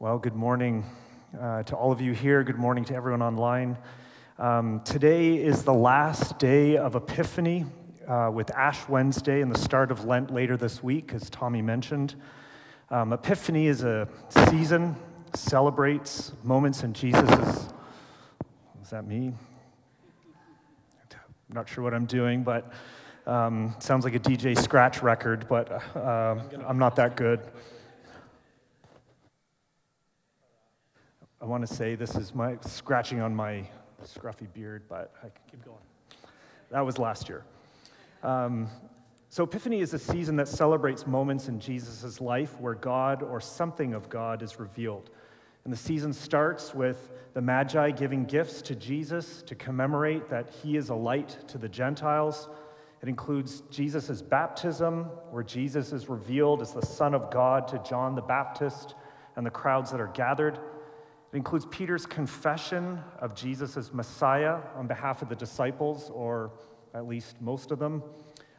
Well, 0.00 0.18
good 0.18 0.34
morning 0.34 0.84
uh, 1.40 1.62
to 1.62 1.76
all 1.76 1.92
of 1.92 2.00
you 2.00 2.12
here. 2.12 2.42
Good 2.42 2.58
morning 2.58 2.84
to 2.86 2.94
everyone 2.96 3.22
online. 3.22 3.78
Um, 4.40 4.80
today 4.84 5.36
is 5.36 5.62
the 5.62 5.72
last 5.72 6.36
day 6.40 6.76
of 6.76 6.96
Epiphany 6.96 7.64
uh, 8.08 8.28
with 8.34 8.50
Ash 8.50 8.88
Wednesday 8.88 9.40
and 9.40 9.54
the 9.54 9.58
start 9.58 9.92
of 9.92 10.04
Lent 10.04 10.32
later 10.32 10.56
this 10.56 10.82
week, 10.82 11.12
as 11.14 11.30
Tommy 11.30 11.62
mentioned. 11.62 12.16
Um, 12.90 13.12
Epiphany 13.12 13.68
is 13.68 13.84
a 13.84 14.08
season, 14.50 14.96
celebrates 15.32 16.32
moments 16.42 16.82
in 16.82 16.92
Jesus' 16.92 17.68
Is 18.82 18.90
that 18.90 19.06
me? 19.06 19.32
I'm 21.12 21.54
not 21.54 21.68
sure 21.68 21.84
what 21.84 21.94
I'm 21.94 22.06
doing, 22.06 22.42
but 22.42 22.72
um, 23.28 23.76
sounds 23.78 24.04
like 24.04 24.16
a 24.16 24.20
DJ 24.20 24.60
scratch 24.60 25.04
record, 25.04 25.46
but 25.48 25.70
uh, 25.96 26.34
I'm 26.66 26.80
not 26.80 26.96
that 26.96 27.16
good. 27.16 27.40
I 31.44 31.46
want 31.46 31.60
to 31.66 31.74
say 31.74 31.94
this 31.94 32.16
is 32.16 32.34
my 32.34 32.56
scratching 32.62 33.20
on 33.20 33.36
my 33.36 33.68
scruffy 34.02 34.50
beard, 34.54 34.84
but 34.88 35.12
I 35.18 35.26
can 35.26 35.42
keep 35.50 35.62
going. 35.62 35.76
That 36.70 36.80
was 36.80 36.98
last 36.98 37.28
year. 37.28 37.44
Um, 38.22 38.66
so, 39.28 39.44
Epiphany 39.44 39.82
is 39.82 39.92
a 39.92 39.98
season 39.98 40.36
that 40.36 40.48
celebrates 40.48 41.06
moments 41.06 41.48
in 41.48 41.60
Jesus' 41.60 42.18
life 42.18 42.58
where 42.58 42.72
God 42.72 43.22
or 43.22 43.42
something 43.42 43.92
of 43.92 44.08
God 44.08 44.40
is 44.40 44.58
revealed. 44.58 45.10
And 45.64 45.72
the 45.72 45.76
season 45.76 46.14
starts 46.14 46.74
with 46.74 47.10
the 47.34 47.42
Magi 47.42 47.90
giving 47.90 48.24
gifts 48.24 48.62
to 48.62 48.74
Jesus 48.74 49.42
to 49.42 49.54
commemorate 49.54 50.30
that 50.30 50.48
he 50.48 50.78
is 50.78 50.88
a 50.88 50.94
light 50.94 51.36
to 51.48 51.58
the 51.58 51.68
Gentiles. 51.68 52.48
It 53.02 53.08
includes 53.10 53.64
Jesus' 53.70 54.22
baptism, 54.22 55.10
where 55.30 55.42
Jesus 55.42 55.92
is 55.92 56.08
revealed 56.08 56.62
as 56.62 56.72
the 56.72 56.86
Son 56.86 57.12
of 57.12 57.30
God 57.30 57.68
to 57.68 57.82
John 57.86 58.14
the 58.14 58.22
Baptist 58.22 58.94
and 59.36 59.44
the 59.44 59.50
crowds 59.50 59.90
that 59.90 60.00
are 60.00 60.10
gathered. 60.14 60.58
It 61.34 61.38
includes 61.38 61.66
Peter's 61.66 62.06
confession 62.06 63.00
of 63.18 63.34
Jesus 63.34 63.76
as 63.76 63.92
Messiah 63.92 64.60
on 64.76 64.86
behalf 64.86 65.20
of 65.20 65.28
the 65.28 65.34
disciples, 65.34 66.08
or 66.14 66.52
at 66.94 67.08
least 67.08 67.40
most 67.40 67.72
of 67.72 67.80
them. 67.80 68.04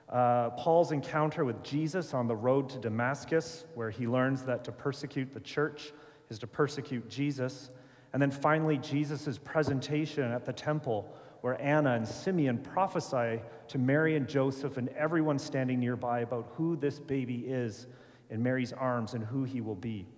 Uh, 0.09 0.49
Paul's 0.49 0.91
encounter 0.91 1.45
with 1.45 1.63
Jesus 1.63 2.13
on 2.13 2.27
the 2.27 2.35
road 2.35 2.67
to 2.71 2.77
Damascus, 2.77 3.63
where 3.75 3.89
he 3.89 4.07
learns 4.07 4.43
that 4.43 4.65
to 4.65 4.73
persecute 4.73 5.33
the 5.33 5.39
church 5.39 5.93
is 6.29 6.37
to 6.39 6.47
persecute 6.47 7.07
Jesus. 7.07 7.69
And 8.11 8.21
then 8.21 8.29
finally, 8.29 8.77
Jesus' 8.77 9.37
presentation 9.37 10.29
at 10.29 10.43
the 10.43 10.51
temple, 10.51 11.17
where 11.39 11.59
Anna 11.61 11.93
and 11.93 12.05
Simeon 12.05 12.57
prophesy 12.57 13.39
to 13.69 13.77
Mary 13.77 14.17
and 14.17 14.27
Joseph 14.27 14.75
and 14.75 14.89
everyone 14.89 15.39
standing 15.39 15.79
nearby 15.79 16.19
about 16.19 16.51
who 16.57 16.75
this 16.75 16.99
baby 16.99 17.45
is 17.47 17.87
in 18.29 18.43
Mary's 18.43 18.73
arms 18.73 19.13
and 19.13 19.23
who 19.23 19.45
he 19.45 19.61
will 19.61 19.75
be. 19.75 20.09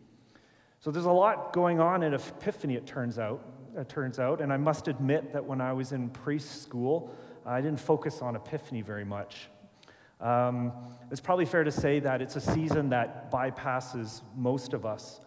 So 0.79 0.91
there's 0.91 1.05
a 1.05 1.11
lot 1.11 1.53
going 1.53 1.79
on 1.79 2.03
in 2.03 2.13
Epiphany, 2.13 2.75
it 2.75 2.85
turns 2.85 3.17
out. 3.17 3.43
It 3.75 3.89
turns 3.89 4.17
out, 4.17 4.41
and 4.41 4.51
I 4.51 4.57
must 4.57 4.87
admit 4.87 5.33
that 5.33 5.45
when 5.45 5.61
I 5.61 5.71
was 5.71 5.91
in 5.91 6.09
preschool, 6.09 7.09
I 7.45 7.61
didn't 7.61 7.79
focus 7.79 8.21
on 8.21 8.35
Epiphany 8.35 8.81
very 8.81 9.05
much. 9.05 9.49
Um, 10.19 10.73
it's 11.11 11.21
probably 11.21 11.45
fair 11.45 11.63
to 11.63 11.71
say 11.71 11.99
that 11.99 12.21
it's 12.21 12.35
a 12.35 12.41
season 12.41 12.89
that 12.89 13.31
bypasses 13.31 14.21
most 14.35 14.73
of 14.73 14.85
us. 14.85 15.21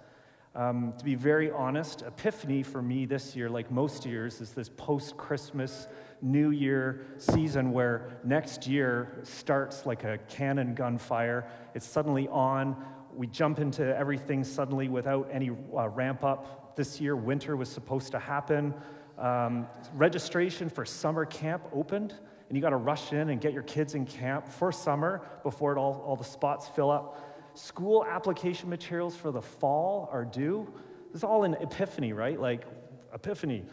Um, 0.57 0.95
to 0.99 1.05
be 1.05 1.15
very 1.15 1.49
honest, 1.51 2.03
Epiphany 2.03 2.65
for 2.65 2.83
me 2.83 3.07
this 3.07 3.37
year, 3.37 3.49
like 3.49 3.71
most 3.71 4.05
years, 4.05 4.41
is 4.41 4.51
this 4.51 4.69
post 4.69 5.17
Christmas, 5.17 5.87
New 6.23 6.51
Year 6.51 7.07
season 7.19 7.71
where 7.71 8.19
next 8.25 8.67
year 8.67 9.21
starts 9.23 9.87
like 9.87 10.03
a 10.03 10.19
cannon 10.29 10.75
gunfire. 10.75 11.49
It's 11.75 11.87
suddenly 11.87 12.27
on. 12.29 12.77
We 13.15 13.27
jump 13.27 13.59
into 13.59 13.97
everything 13.97 14.45
suddenly 14.45 14.89
without 14.89 15.29
any 15.33 15.51
uh, 15.51 15.89
ramp 15.89 16.25
up. 16.25 16.77
This 16.77 17.01
year, 17.01 17.17
winter 17.17 17.57
was 17.57 17.69
supposed 17.69 18.13
to 18.13 18.19
happen. 18.19 18.75
Um, 19.19 19.67
registration 19.95 20.71
for 20.71 20.85
summer 20.85 21.25
camp 21.27 21.65
opened, 21.73 22.15
and 22.49 22.57
you 22.57 22.63
got 22.63 22.71
to 22.71 22.77
rush 22.77 23.13
in 23.13 23.29
and 23.29 23.41
get 23.41 23.53
your 23.53 23.63
kids 23.65 23.95
in 23.95 24.07
camp 24.07 24.49
for 24.49 24.73
summer 24.73 25.21
before 25.43 25.77
all, 25.77 26.03
all 26.07 26.17
the 26.17 26.25
spots 26.25 26.69
fill 26.69 26.91
up. 26.91 27.27
School 27.55 28.05
application 28.05 28.71
materials 28.71 29.17
for 29.17 29.31
the 29.31 29.43
fall 29.43 30.09
are 30.13 30.25
due. 30.25 30.73
This 31.13 31.19
is 31.19 31.25
all 31.25 31.45
in 31.45 31.55
Epiphany, 31.55 32.13
right? 32.13 32.41
Like, 32.41 32.65
Epiphany. 33.13 33.65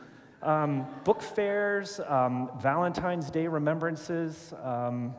Um, 0.42 0.86
book 1.04 1.22
fairs, 1.22 2.00
um, 2.08 2.50
Valentine's 2.60 3.32
Day 3.32 3.48
remembrances. 3.48 4.54
Um, 4.64 5.16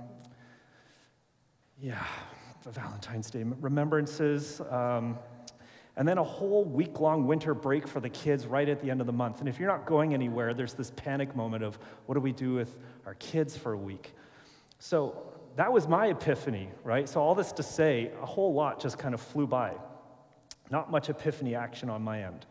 yeah, 1.81 2.05
Valentine's 2.67 3.31
Day 3.31 3.45
remembrances. 3.61 4.61
Um, 4.71 5.19
and 5.97 6.07
then 6.07 6.19
a 6.19 6.25
whole 6.25 6.65
week 6.65 7.01
long 7.01 7.27
winter 7.27 7.55
break 7.55 7.89
for 7.89 7.99
the 7.99 8.09
kids 8.09 8.47
right 8.47 8.69
at 8.69 8.81
the 8.81 8.91
end 8.91 9.01
of 9.01 9.07
the 9.07 9.13
month. 9.13 9.41
And 9.41 9.49
if 9.49 9.59
you're 9.59 9.69
not 9.69 9.85
going 9.85 10.15
anywhere, 10.15 10.55
there's 10.55 10.75
this 10.75 10.93
panic 10.95 11.35
moment 11.35 11.65
of 11.65 11.77
what 12.07 12.15
do 12.15 12.21
we 12.21 12.33
do 12.33 12.55
with 12.55 12.77
our 13.05 13.15
kids 13.15 13.57
for 13.57 13.73
a 13.73 13.79
week? 13.79 14.15
So 14.79 15.33
that 15.57 15.73
was 15.73 15.89
my 15.89 16.07
epiphany, 16.07 16.69
right? 16.85 17.09
So, 17.09 17.21
all 17.21 17.35
this 17.35 17.51
to 17.53 17.65
say, 17.65 18.13
a 18.23 18.27
whole 18.27 18.55
lot 18.55 18.81
just 18.81 18.97
kind 18.97 19.13
of 19.13 19.21
flew 19.21 19.47
by. 19.47 19.75
Not 20.71 20.89
much 20.89 21.11
epiphany 21.11 21.57
action 21.57 21.91
on 21.91 22.01
my 22.01 22.23
end. 22.23 22.47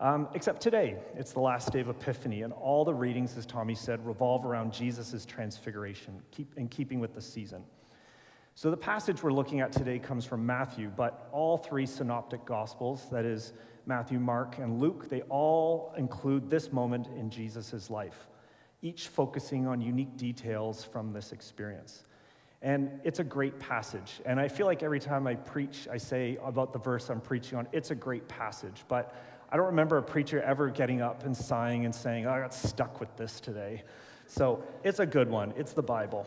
Um, 0.00 0.28
except 0.34 0.60
today, 0.60 0.96
it's 1.16 1.32
the 1.32 1.40
last 1.40 1.72
day 1.72 1.80
of 1.80 1.88
Epiphany, 1.88 2.42
and 2.42 2.52
all 2.52 2.84
the 2.84 2.92
readings, 2.92 3.38
as 3.38 3.46
Tommy 3.46 3.76
said, 3.76 4.04
revolve 4.04 4.44
around 4.44 4.72
Jesus' 4.72 5.24
transfiguration, 5.24 6.20
keep, 6.32 6.52
in 6.58 6.66
keeping 6.66 6.98
with 6.98 7.14
the 7.14 7.22
season. 7.22 7.62
So, 8.54 8.70
the 8.70 8.76
passage 8.76 9.22
we're 9.22 9.32
looking 9.32 9.60
at 9.60 9.72
today 9.72 9.98
comes 9.98 10.26
from 10.26 10.44
Matthew, 10.44 10.92
but 10.94 11.28
all 11.32 11.56
three 11.56 11.86
synoptic 11.86 12.44
gospels, 12.44 13.08
that 13.10 13.24
is, 13.24 13.54
Matthew, 13.86 14.20
Mark, 14.20 14.58
and 14.58 14.78
Luke, 14.78 15.08
they 15.08 15.22
all 15.22 15.92
include 15.96 16.50
this 16.50 16.70
moment 16.70 17.08
in 17.18 17.30
Jesus' 17.30 17.90
life, 17.90 18.28
each 18.82 19.08
focusing 19.08 19.66
on 19.66 19.80
unique 19.80 20.16
details 20.16 20.84
from 20.84 21.12
this 21.12 21.32
experience. 21.32 22.04
And 22.60 23.00
it's 23.02 23.18
a 23.18 23.24
great 23.24 23.58
passage. 23.58 24.20
And 24.24 24.38
I 24.38 24.46
feel 24.46 24.66
like 24.66 24.84
every 24.84 25.00
time 25.00 25.26
I 25.26 25.34
preach, 25.34 25.88
I 25.90 25.96
say 25.96 26.38
about 26.44 26.72
the 26.72 26.78
verse 26.78 27.08
I'm 27.08 27.20
preaching 27.20 27.58
on, 27.58 27.66
it's 27.72 27.90
a 27.90 27.94
great 27.96 28.28
passage. 28.28 28.84
But 28.86 29.16
I 29.50 29.56
don't 29.56 29.66
remember 29.66 29.96
a 29.96 30.02
preacher 30.02 30.40
ever 30.42 30.68
getting 30.68 31.00
up 31.00 31.24
and 31.24 31.36
sighing 31.36 31.84
and 31.86 31.94
saying, 31.94 32.26
oh, 32.26 32.30
I 32.30 32.40
got 32.40 32.54
stuck 32.54 33.00
with 33.00 33.14
this 33.16 33.40
today. 33.40 33.82
So 34.28 34.62
it's 34.84 35.00
a 35.00 35.06
good 35.06 35.28
one. 35.28 35.52
It's 35.56 35.72
the 35.72 35.82
Bible. 35.82 36.26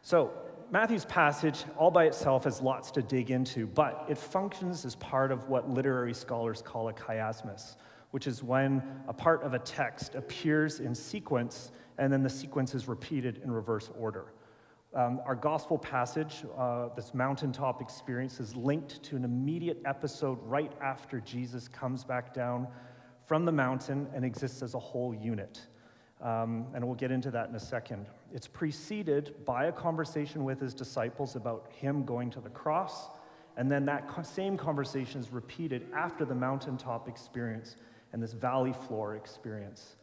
So 0.00 0.32
Matthew's 0.70 1.06
passage, 1.06 1.64
all 1.78 1.90
by 1.90 2.04
itself, 2.04 2.44
has 2.44 2.60
lots 2.60 2.90
to 2.90 3.00
dig 3.00 3.30
into, 3.30 3.66
but 3.66 4.04
it 4.06 4.18
functions 4.18 4.84
as 4.84 4.96
part 4.96 5.32
of 5.32 5.48
what 5.48 5.70
literary 5.70 6.12
scholars 6.12 6.60
call 6.60 6.90
a 6.90 6.92
chiasmus, 6.92 7.76
which 8.10 8.26
is 8.26 8.42
when 8.42 8.82
a 9.08 9.12
part 9.14 9.42
of 9.42 9.54
a 9.54 9.58
text 9.60 10.14
appears 10.14 10.80
in 10.80 10.94
sequence 10.94 11.72
and 11.96 12.12
then 12.12 12.22
the 12.22 12.28
sequence 12.28 12.74
is 12.74 12.86
repeated 12.86 13.40
in 13.42 13.50
reverse 13.50 13.90
order. 13.98 14.26
Um, 14.94 15.22
our 15.24 15.34
gospel 15.34 15.78
passage, 15.78 16.44
uh, 16.58 16.88
this 16.94 17.14
mountaintop 17.14 17.80
experience, 17.80 18.38
is 18.38 18.54
linked 18.54 19.02
to 19.04 19.16
an 19.16 19.24
immediate 19.24 19.80
episode 19.86 20.38
right 20.42 20.72
after 20.82 21.18
Jesus 21.20 21.66
comes 21.66 22.04
back 22.04 22.34
down 22.34 22.68
from 23.26 23.46
the 23.46 23.52
mountain 23.52 24.06
and 24.14 24.22
exists 24.22 24.62
as 24.62 24.74
a 24.74 24.78
whole 24.78 25.14
unit. 25.14 25.66
Um, 26.20 26.66
and 26.74 26.84
we'll 26.84 26.96
get 26.96 27.12
into 27.12 27.30
that 27.30 27.48
in 27.48 27.54
a 27.54 27.60
second. 27.60 28.06
It's 28.34 28.48
preceded 28.48 29.44
by 29.44 29.66
a 29.66 29.72
conversation 29.72 30.44
with 30.44 30.60
his 30.60 30.74
disciples 30.74 31.36
about 31.36 31.70
him 31.72 32.04
going 32.04 32.30
to 32.30 32.40
the 32.40 32.50
cross, 32.50 33.08
and 33.56 33.70
then 33.70 33.84
that 33.86 34.26
same 34.26 34.56
conversation 34.56 35.20
is 35.20 35.32
repeated 35.32 35.86
after 35.94 36.24
the 36.24 36.34
mountaintop 36.34 37.08
experience 37.08 37.76
and 38.12 38.22
this 38.22 38.32
valley 38.32 38.72
floor 38.72 39.16
experience. 39.16 39.96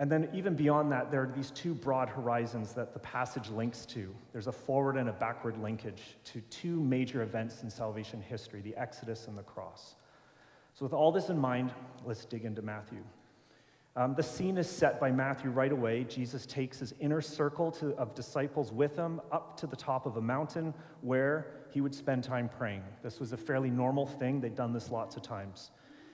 And 0.00 0.10
then, 0.10 0.28
even 0.32 0.54
beyond 0.54 0.92
that, 0.92 1.10
there 1.10 1.22
are 1.22 1.32
these 1.34 1.50
two 1.50 1.74
broad 1.74 2.08
horizons 2.08 2.72
that 2.74 2.92
the 2.92 3.00
passage 3.00 3.50
links 3.50 3.84
to. 3.86 4.14
There's 4.32 4.46
a 4.46 4.52
forward 4.52 4.96
and 4.96 5.08
a 5.08 5.12
backward 5.12 5.60
linkage 5.60 6.02
to 6.26 6.40
two 6.42 6.80
major 6.80 7.22
events 7.22 7.64
in 7.64 7.70
salvation 7.70 8.22
history 8.22 8.60
the 8.60 8.76
Exodus 8.76 9.26
and 9.26 9.36
the 9.36 9.42
cross. 9.42 9.96
So, 10.74 10.84
with 10.84 10.92
all 10.92 11.10
this 11.10 11.30
in 11.30 11.38
mind, 11.38 11.72
let's 12.04 12.24
dig 12.24 12.44
into 12.44 12.62
Matthew. 12.62 13.02
Um, 13.96 14.14
the 14.14 14.22
scene 14.22 14.58
is 14.58 14.70
set 14.70 15.00
by 15.00 15.10
Matthew 15.10 15.50
right 15.50 15.72
away. 15.72 16.04
Jesus 16.04 16.46
takes 16.46 16.78
his 16.78 16.94
inner 17.00 17.20
circle 17.20 17.72
to, 17.72 17.94
of 17.96 18.14
disciples 18.14 18.72
with 18.72 18.96
him 18.96 19.20
up 19.32 19.56
to 19.58 19.66
the 19.66 19.76
top 19.76 20.06
of 20.06 20.16
a 20.16 20.20
mountain 20.20 20.72
where 21.00 21.48
he 21.70 21.80
would 21.80 21.94
spend 21.94 22.22
time 22.22 22.48
praying. 22.48 22.82
This 23.02 23.18
was 23.18 23.32
a 23.32 23.36
fairly 23.36 23.70
normal 23.70 24.06
thing, 24.06 24.40
they'd 24.40 24.54
done 24.54 24.72
this 24.72 24.90
lots 24.90 25.16
of 25.16 25.22
times. 25.22 25.70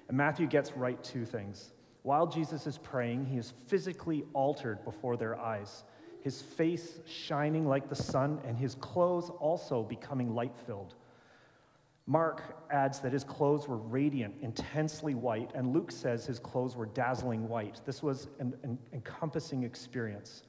And 0.08 0.16
Matthew 0.16 0.46
gets 0.46 0.72
right 0.72 1.02
to 1.04 1.24
things. 1.24 1.72
While 2.02 2.26
Jesus 2.26 2.66
is 2.66 2.78
praying, 2.78 3.26
he 3.26 3.38
is 3.38 3.52
physically 3.66 4.24
altered 4.34 4.84
before 4.84 5.16
their 5.16 5.38
eyes, 5.38 5.84
his 6.20 6.42
face 6.42 7.00
shining 7.06 7.66
like 7.66 7.88
the 7.88 7.96
sun, 7.96 8.40
and 8.46 8.58
his 8.58 8.74
clothes 8.74 9.30
also 9.40 9.82
becoming 9.82 10.34
light 10.34 10.54
filled. 10.66 10.94
Mark 12.06 12.66
adds 12.70 13.00
that 13.00 13.12
his 13.12 13.24
clothes 13.24 13.66
were 13.66 13.78
radiant, 13.78 14.34
intensely 14.42 15.14
white, 15.14 15.50
and 15.54 15.72
Luke 15.72 15.90
says 15.90 16.26
his 16.26 16.38
clothes 16.38 16.76
were 16.76 16.86
dazzling 16.86 17.48
white. 17.48 17.80
This 17.86 18.02
was 18.02 18.28
an, 18.40 18.54
an 18.62 18.78
encompassing 18.92 19.62
experience. 19.62 20.42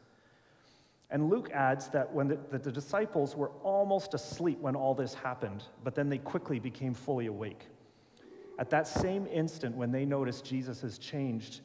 And 1.12 1.30
Luke 1.30 1.50
adds 1.54 1.88
that 1.90 2.12
when 2.12 2.28
the, 2.28 2.38
that 2.52 2.64
the 2.64 2.72
disciples 2.72 3.36
were 3.36 3.52
almost 3.64 4.14
asleep 4.14 4.60
when 4.60 4.76
all 4.76 4.94
this 4.94 5.14
happened, 5.14 5.64
but 5.84 5.96
then 5.96 6.10
they 6.10 6.18
quickly 6.18 6.60
became 6.60 6.94
fully 6.94 7.28
awake. 7.28 7.68
At 8.60 8.70
that 8.72 8.88
same 8.88 9.28
instant, 9.28 9.76
when 9.76 9.92
they 9.92 10.04
notice 10.04 10.42
Jesus 10.42 10.82
has 10.82 10.98
changed, 10.98 11.62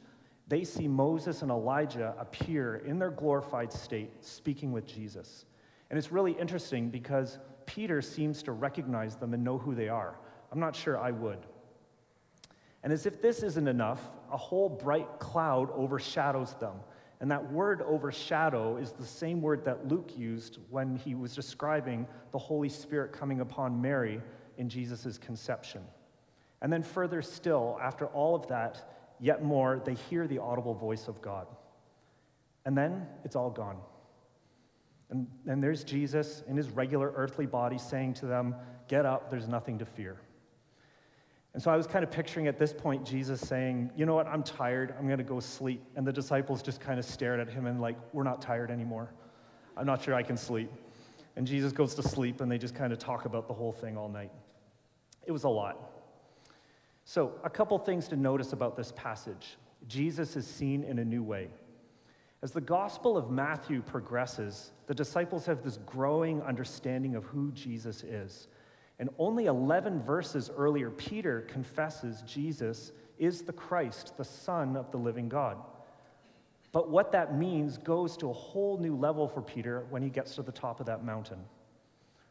they 0.47 0.63
see 0.63 0.87
Moses 0.87 1.41
and 1.41 1.51
Elijah 1.51 2.13
appear 2.17 2.77
in 2.85 2.99
their 2.99 3.09
glorified 3.11 3.73
state, 3.73 4.11
speaking 4.21 4.71
with 4.71 4.85
Jesus. 4.85 5.45
And 5.89 5.97
it's 5.97 6.11
really 6.11 6.33
interesting 6.33 6.89
because 6.89 7.39
Peter 7.65 8.01
seems 8.01 8.43
to 8.43 8.51
recognize 8.51 9.15
them 9.15 9.33
and 9.33 9.43
know 9.43 9.57
who 9.57 9.75
they 9.75 9.89
are. 9.89 10.15
I'm 10.51 10.59
not 10.59 10.75
sure 10.75 10.97
I 10.97 11.11
would. 11.11 11.39
And 12.83 12.91
as 12.91 13.05
if 13.05 13.21
this 13.21 13.43
isn't 13.43 13.67
enough, 13.67 14.01
a 14.31 14.37
whole 14.37 14.69
bright 14.69 15.19
cloud 15.19 15.69
overshadows 15.71 16.55
them. 16.59 16.75
And 17.19 17.29
that 17.29 17.51
word 17.51 17.83
overshadow 17.83 18.77
is 18.77 18.91
the 18.93 19.05
same 19.05 19.41
word 19.41 19.63
that 19.65 19.87
Luke 19.87 20.17
used 20.17 20.57
when 20.71 20.95
he 20.95 21.13
was 21.13 21.35
describing 21.35 22.07
the 22.31 22.39
Holy 22.39 22.69
Spirit 22.69 23.13
coming 23.13 23.41
upon 23.41 23.79
Mary 23.79 24.21
in 24.57 24.67
Jesus' 24.67 25.19
conception. 25.19 25.83
And 26.63 26.73
then, 26.73 26.81
further 26.81 27.21
still, 27.21 27.77
after 27.81 28.07
all 28.07 28.35
of 28.35 28.47
that, 28.47 28.89
yet 29.19 29.43
more, 29.43 29.81
they 29.85 29.93
hear 29.93 30.27
the 30.27 30.39
audible 30.39 30.73
voice 30.73 31.07
of 31.07 31.21
God. 31.21 31.47
And 32.65 32.75
then 32.77 33.07
it's 33.23 33.35
all 33.35 33.49
gone. 33.51 33.77
And, 35.11 35.27
and 35.45 35.61
there's 35.61 35.83
Jesus 35.83 36.43
in 36.47 36.57
his 36.57 36.69
regular 36.69 37.11
earthly 37.15 37.45
body 37.45 37.77
saying 37.77 38.15
to 38.15 38.25
them, 38.25 38.55
Get 38.87 39.05
up, 39.05 39.29
there's 39.29 39.47
nothing 39.47 39.77
to 39.79 39.85
fear. 39.85 40.17
And 41.53 41.61
so 41.61 41.69
I 41.69 41.75
was 41.75 41.85
kind 41.85 42.03
of 42.03 42.11
picturing 42.11 42.47
at 42.47 42.57
this 42.57 42.73
point 42.73 43.05
Jesus 43.05 43.41
saying, 43.41 43.91
You 43.95 44.05
know 44.05 44.15
what, 44.15 44.27
I'm 44.27 44.41
tired, 44.41 44.95
I'm 44.97 45.05
going 45.05 45.17
to 45.17 45.23
go 45.23 45.39
sleep. 45.39 45.83
And 45.95 46.07
the 46.07 46.13
disciples 46.13 46.61
just 46.63 46.79
kind 46.79 46.97
of 46.97 47.05
stared 47.05 47.39
at 47.39 47.49
him 47.49 47.67
and, 47.67 47.81
like, 47.81 47.97
We're 48.13 48.23
not 48.23 48.41
tired 48.41 48.71
anymore. 48.71 49.11
I'm 49.77 49.85
not 49.85 50.01
sure 50.01 50.13
I 50.15 50.23
can 50.23 50.37
sleep. 50.37 50.71
And 51.35 51.45
Jesus 51.45 51.71
goes 51.71 51.95
to 51.95 52.03
sleep 52.03 52.41
and 52.41 52.51
they 52.51 52.57
just 52.57 52.75
kind 52.75 52.91
of 52.91 52.99
talk 52.99 53.25
about 53.25 53.47
the 53.47 53.53
whole 53.53 53.71
thing 53.71 53.97
all 53.97 54.09
night. 54.09 54.31
It 55.25 55.31
was 55.31 55.43
a 55.43 55.49
lot. 55.49 55.91
So, 57.03 57.33
a 57.43 57.49
couple 57.49 57.77
things 57.79 58.07
to 58.09 58.15
notice 58.15 58.53
about 58.53 58.77
this 58.77 58.93
passage 58.95 59.57
Jesus 59.87 60.35
is 60.35 60.45
seen 60.45 60.83
in 60.83 60.99
a 60.99 61.05
new 61.05 61.23
way. 61.23 61.49
As 62.43 62.51
the 62.51 62.61
Gospel 62.61 63.17
of 63.17 63.29
Matthew 63.29 63.83
progresses, 63.83 64.71
the 64.87 64.95
disciples 64.95 65.45
have 65.45 65.63
this 65.63 65.77
growing 65.85 66.41
understanding 66.41 67.15
of 67.15 67.23
who 67.25 67.51
Jesus 67.51 68.01
is. 68.03 68.47
And 68.97 69.09
only 69.19 69.45
11 69.45 70.01
verses 70.01 70.49
earlier, 70.55 70.89
Peter 70.89 71.41
confesses 71.41 72.23
Jesus 72.23 72.93
is 73.19 73.43
the 73.43 73.53
Christ, 73.53 74.17
the 74.17 74.25
Son 74.25 74.75
of 74.75 74.89
the 74.91 74.97
living 74.97 75.29
God. 75.29 75.57
But 76.71 76.89
what 76.89 77.11
that 77.11 77.37
means 77.37 77.77
goes 77.77 78.17
to 78.17 78.29
a 78.29 78.33
whole 78.33 78.77
new 78.79 78.95
level 78.95 79.27
for 79.27 79.41
Peter 79.41 79.85
when 79.91 80.01
he 80.01 80.09
gets 80.09 80.35
to 80.35 80.41
the 80.41 80.51
top 80.51 80.79
of 80.79 80.87
that 80.87 81.03
mountain. 81.03 81.43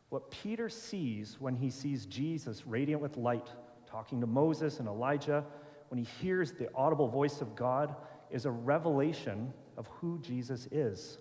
What 0.09 0.31
Peter 0.31 0.69
sees 0.69 1.37
when 1.39 1.55
he 1.55 1.71
sees 1.71 2.07
Jesus 2.07 2.67
radiant 2.67 3.01
with 3.01 3.17
light, 3.17 3.49
talking 3.87 4.21
to 4.21 4.27
Moses 4.27 4.81
and 4.81 4.89
Elijah, 4.89 5.45
when 5.89 5.99
he 5.99 6.07
hears 6.21 6.51
the 6.53 6.69
audible 6.75 7.07
voice 7.07 7.41
of 7.41 7.55
God, 7.55 7.95
is 8.31 8.45
a 8.45 8.51
revelation 8.51 9.53
of 9.81 9.87
who 9.87 10.19
Jesus 10.19 10.69
is, 10.71 11.17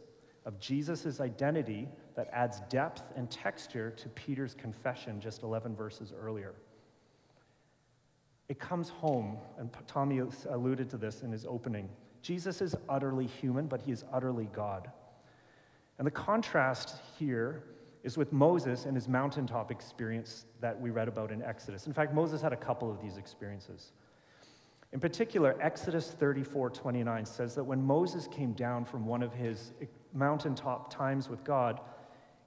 of 0.45 0.59
Jesus' 0.59 1.21
identity 1.21 1.87
that 2.15 2.29
adds 2.33 2.59
depth 2.69 3.13
and 3.15 3.31
texture 3.31 3.89
to 3.91 4.09
Peter's 4.09 4.53
confession 4.53 5.21
just 5.21 5.43
11 5.43 5.77
verses 5.77 6.11
earlier. 6.21 6.53
It 8.49 8.59
comes 8.59 8.89
home, 8.89 9.37
and 9.57 9.69
Tommy 9.87 10.21
alluded 10.49 10.89
to 10.89 10.97
this 10.97 11.21
in 11.23 11.31
his 11.31 11.45
opening. 11.45 11.87
Jesus 12.21 12.61
is 12.61 12.75
utterly 12.89 13.27
human, 13.27 13.67
but 13.67 13.81
he 13.81 13.93
is 13.93 14.03
utterly 14.11 14.49
God. 14.51 14.91
And 15.97 16.05
the 16.05 16.11
contrast 16.11 16.97
here 17.17 17.63
is 18.03 18.17
with 18.17 18.33
Moses 18.33 18.85
and 18.85 18.93
his 18.93 19.07
mountaintop 19.07 19.71
experience 19.71 20.45
that 20.59 20.77
we 20.81 20.89
read 20.89 21.07
about 21.07 21.31
in 21.31 21.41
Exodus. 21.43 21.87
In 21.87 21.93
fact, 21.93 22.13
Moses 22.13 22.41
had 22.41 22.51
a 22.51 22.57
couple 22.57 22.91
of 22.91 23.01
these 23.01 23.15
experiences. 23.15 23.93
In 24.91 24.99
particular, 24.99 25.55
Exodus 25.61 26.11
34 26.11 26.71
29 26.71 27.25
says 27.25 27.55
that 27.55 27.63
when 27.63 27.81
Moses 27.81 28.27
came 28.27 28.53
down 28.53 28.85
from 28.85 29.05
one 29.05 29.21
of 29.21 29.33
his 29.33 29.73
mountaintop 30.13 30.91
times 30.91 31.29
with 31.29 31.43
God, 31.43 31.79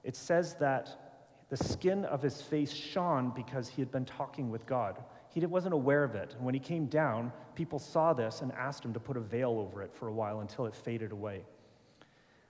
it 0.03 0.15
says 0.15 0.55
that 0.55 1.03
the 1.49 1.57
skin 1.57 2.03
of 2.05 2.21
his 2.21 2.41
face 2.41 2.71
shone 2.71 3.31
because 3.35 3.69
he 3.69 3.81
had 3.81 3.91
been 3.91 4.05
talking 4.05 4.49
with 4.49 4.65
God. 4.65 5.01
He 5.29 5.45
wasn't 5.45 5.73
aware 5.73 6.03
of 6.03 6.15
it. 6.15 6.33
And 6.35 6.45
when 6.45 6.53
he 6.53 6.59
came 6.59 6.87
down, 6.87 7.31
people 7.55 7.79
saw 7.79 8.13
this 8.13 8.41
and 8.41 8.51
asked 8.53 8.83
him 8.83 8.93
to 8.93 8.99
put 8.99 9.17
a 9.17 9.21
veil 9.21 9.51
over 9.59 9.81
it 9.81 9.93
for 9.93 10.07
a 10.07 10.13
while 10.13 10.41
until 10.41 10.65
it 10.65 10.75
faded 10.75 11.11
away. 11.11 11.43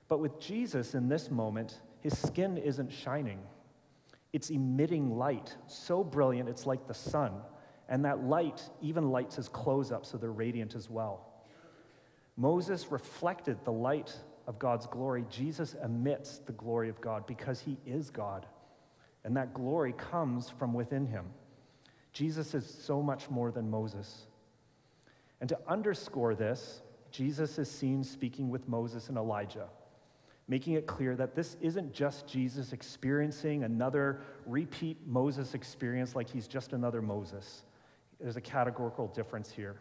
But 0.08 0.20
with 0.20 0.40
Jesus 0.40 0.96
in 0.96 1.08
this 1.08 1.32
moment, 1.32 1.80
his 2.02 2.18
skin 2.18 2.58
isn't 2.58 2.92
shining, 2.92 3.40
it's 4.34 4.50
emitting 4.50 5.18
light, 5.18 5.56
so 5.68 6.04
brilliant 6.04 6.50
it's 6.50 6.66
like 6.66 6.88
the 6.88 6.94
sun. 6.94 7.34
And 7.90 8.06
that 8.06 8.24
light 8.24 8.62
even 8.82 9.12
lights 9.12 9.36
his 9.36 9.50
clothes 9.50 9.92
up 9.92 10.06
so 10.06 10.18
they're 10.18 10.32
radiant 10.32 10.76
as 10.76 10.90
well. 10.90 11.28
Moses 12.38 12.92
reflected 12.92 13.64
the 13.64 13.72
light 13.72 14.16
of 14.48 14.60
God's 14.60 14.88
glory. 14.88 15.26
Jesus 15.30 15.76
emits 15.84 16.40
the 16.40 16.54
glory 16.54 16.90
of 16.90 17.00
God 17.02 17.28
because 17.28 17.60
he 17.60 17.78
is 17.86 18.10
God. 18.10 18.46
And 19.24 19.38
that 19.38 19.54
glory 19.54 19.94
comes 19.94 20.50
from 20.50 20.74
within 20.74 21.06
him. 21.06 21.26
Jesus 22.12 22.54
is 22.54 22.66
so 22.66 23.02
much 23.02 23.30
more 23.30 23.52
than 23.52 23.70
Moses. 23.70 24.28
And 25.40 25.50
to 25.50 25.60
underscore 25.68 26.36
this, 26.36 26.82
Jesus 27.12 27.58
is 27.60 27.70
seen 27.70 28.04
speaking 28.04 28.50
with 28.50 28.68
Moses 28.68 29.10
and 29.10 29.18
Elijah, 29.18 29.68
making 30.48 30.74
it 30.74 30.88
clear 30.88 31.16
that 31.16 31.36
this 31.36 31.58
isn't 31.62 31.94
just 31.94 32.28
Jesus 32.28 32.74
experiencing 32.74 33.64
another 33.64 34.22
repeat 34.46 34.98
Moses 35.06 35.54
experience 35.54 36.16
like 36.16 36.30
he's 36.30 36.48
just 36.48 36.74
another 36.74 37.02
Moses. 37.02 37.64
There's 38.24 38.38
a 38.38 38.42
categorical 38.42 39.08
difference 39.10 39.52
here. 39.52 39.76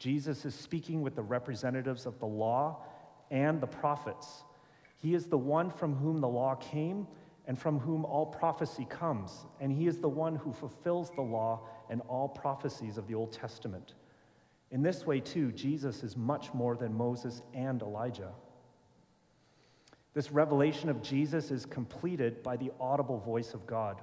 Jesus 0.00 0.44
is 0.44 0.56
speaking 0.56 1.02
with 1.02 1.14
the 1.14 1.22
representatives 1.22 2.04
of 2.04 2.18
the 2.18 2.26
law 2.26 2.82
and 3.30 3.60
the 3.60 3.66
prophets. 3.68 4.42
He 4.98 5.14
is 5.14 5.26
the 5.26 5.38
one 5.38 5.70
from 5.70 5.94
whom 5.94 6.20
the 6.20 6.28
law 6.28 6.56
came 6.56 7.06
and 7.46 7.56
from 7.56 7.78
whom 7.78 8.04
all 8.04 8.26
prophecy 8.26 8.86
comes. 8.90 9.46
And 9.60 9.70
he 9.70 9.86
is 9.86 9.98
the 9.98 10.08
one 10.08 10.34
who 10.34 10.52
fulfills 10.52 11.12
the 11.12 11.22
law 11.22 11.60
and 11.88 12.02
all 12.08 12.28
prophecies 12.28 12.98
of 12.98 13.06
the 13.06 13.14
Old 13.14 13.32
Testament. 13.32 13.94
In 14.72 14.82
this 14.82 15.06
way, 15.06 15.20
too, 15.20 15.52
Jesus 15.52 16.02
is 16.02 16.16
much 16.16 16.52
more 16.52 16.76
than 16.76 16.92
Moses 16.92 17.40
and 17.54 17.80
Elijah. 17.82 18.32
This 20.12 20.32
revelation 20.32 20.88
of 20.88 21.02
Jesus 21.02 21.52
is 21.52 21.64
completed 21.64 22.42
by 22.42 22.56
the 22.56 22.72
audible 22.80 23.20
voice 23.20 23.54
of 23.54 23.64
God. 23.64 24.00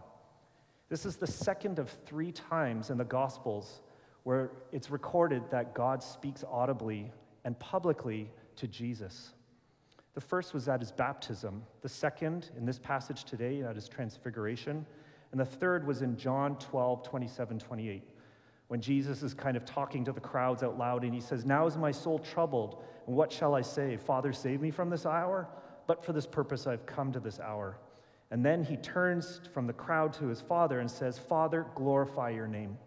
This 0.89 1.06
is 1.06 1.15
the 1.15 1.27
second 1.27 1.80
of 1.80 1.89
three 2.06 2.31
times 2.31 2.89
in 2.89 2.97
the 2.97 3.06
Gospels 3.06 3.81
where 4.24 4.52
it's 4.71 4.90
recorded 4.90 5.44
that 5.52 5.73
God 5.73 6.02
speaks 6.02 6.44
audibly 6.49 7.11
and 7.44 7.57
publicly 7.59 8.30
to 8.56 8.68
Jesus. 8.68 9.33
The 10.13 10.21
first 10.21 10.54
was 10.54 10.69
at 10.69 10.80
his 10.80 10.92
baptism, 10.92 11.63
the 11.81 11.90
second 11.90 12.52
in 12.56 12.66
this 12.66 12.80
passage 12.80 13.23
today 13.23 13.63
at 13.63 13.75
his 13.75 13.90
transfiguration, 13.90 14.85
and 15.31 15.40
the 15.40 15.45
third 15.45 15.87
was 15.87 16.04
in 16.04 16.16
John 16.16 16.57
12, 16.59 17.04
27, 17.04 17.59
28, 17.59 18.04
when 18.68 18.80
Jesus 18.80 19.23
is 19.23 19.33
kind 19.33 19.57
of 19.57 19.66
talking 19.66 20.06
to 20.06 20.11
the 20.11 20.21
crowds 20.21 20.63
out 20.63 20.78
loud 20.78 21.04
and 21.04 21.13
he 21.13 21.19
says, 21.19 21.45
Now 21.45 21.66
is 21.66 21.75
my 21.75 21.92
soul 21.92 22.19
troubled, 22.19 22.83
and 23.07 23.16
what 23.16 23.31
shall 23.31 23.56
I 23.56 23.61
say? 23.61 23.97
Father, 23.97 24.31
save 24.31 24.61
me 24.61 24.71
from 24.71 24.90
this 24.90 25.06
hour? 25.06 25.47
But 25.87 26.06
for 26.06 26.13
this 26.13 26.28
purpose 26.28 26.68
I've 26.68 26.85
come 26.85 27.11
to 27.11 27.19
this 27.19 27.40
hour. 27.40 27.78
And 28.33 28.44
then 28.44 28.63
he 28.63 28.78
turns 28.78 29.42
from 29.54 29.68
the 29.68 29.73
crowd 29.73 30.11
to 30.13 30.25
his 30.25 30.42
father 30.42 30.80
and 30.80 30.90
says, 30.90 31.19
Father, 31.19 31.68
glorify 31.75 32.31
your 32.31 32.47
name. 32.47 32.80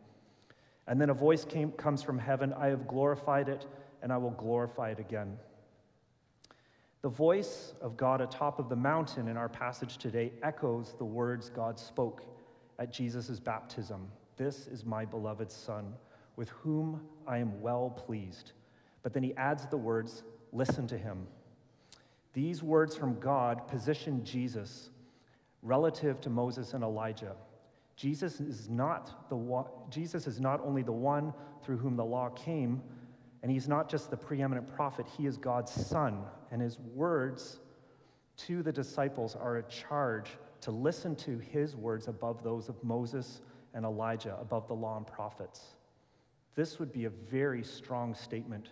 And 0.88 1.00
then 1.00 1.08
a 1.08 1.14
voice 1.14 1.44
came, 1.44 1.70
comes 1.70 2.02
from 2.02 2.18
heaven 2.18 2.52
I 2.52 2.66
have 2.66 2.88
glorified 2.88 3.48
it, 3.48 3.64
and 4.02 4.12
I 4.12 4.16
will 4.16 4.32
glorify 4.32 4.90
it 4.90 4.98
again. 4.98 5.38
The 7.02 7.08
voice 7.10 7.74
of 7.80 7.96
God 7.96 8.20
atop 8.20 8.58
of 8.58 8.68
the 8.68 8.74
mountain 8.74 9.28
in 9.28 9.36
our 9.36 9.48
passage 9.48 9.98
today 9.98 10.32
echoes 10.42 10.96
the 10.98 11.04
words 11.04 11.48
God 11.48 11.78
spoke 11.78 12.24
at 12.80 12.92
Jesus' 12.92 13.38
baptism 13.38 14.08
This 14.36 14.66
is 14.66 14.84
my 14.84 15.04
beloved 15.04 15.52
Son, 15.52 15.94
with 16.34 16.48
whom 16.48 17.02
I 17.24 17.38
am 17.38 17.60
well 17.60 17.90
pleased. 17.90 18.50
But 19.04 19.12
then 19.12 19.22
he 19.22 19.32
adds 19.36 19.64
the 19.66 19.76
words, 19.76 20.24
Listen 20.52 20.88
to 20.88 20.98
him. 20.98 21.24
These 22.32 22.64
words 22.64 22.96
from 22.96 23.20
God 23.20 23.68
position 23.68 24.24
Jesus 24.24 24.90
relative 25.62 26.20
to 26.22 26.30
Moses 26.30 26.74
and 26.74 26.82
Elijah. 26.84 27.34
Jesus 27.96 28.40
is 28.40 28.68
not 28.68 29.28
the 29.28 29.36
one, 29.36 29.66
Jesus 29.90 30.26
is 30.26 30.40
not 30.40 30.60
only 30.64 30.82
the 30.82 30.92
one 30.92 31.32
through 31.62 31.78
whom 31.78 31.96
the 31.96 32.04
law 32.04 32.28
came, 32.30 32.82
and 33.42 33.50
he's 33.50 33.68
not 33.68 33.88
just 33.88 34.10
the 34.10 34.16
preeminent 34.16 34.68
prophet, 34.74 35.06
he 35.16 35.26
is 35.26 35.36
God's 35.36 35.72
son, 35.72 36.24
and 36.50 36.60
his 36.60 36.78
words 36.78 37.60
to 38.36 38.62
the 38.62 38.72
disciples 38.72 39.34
are 39.34 39.58
a 39.58 39.62
charge 39.64 40.30
to 40.60 40.70
listen 40.70 41.16
to 41.16 41.38
his 41.38 41.76
words 41.76 42.08
above 42.08 42.42
those 42.42 42.68
of 42.68 42.82
Moses 42.84 43.40
and 43.72 43.84
Elijah, 43.84 44.36
above 44.40 44.68
the 44.68 44.74
law 44.74 44.96
and 44.96 45.06
prophets. 45.06 45.76
This 46.54 46.78
would 46.78 46.92
be 46.92 47.04
a 47.04 47.10
very 47.10 47.62
strong 47.62 48.14
statement 48.14 48.70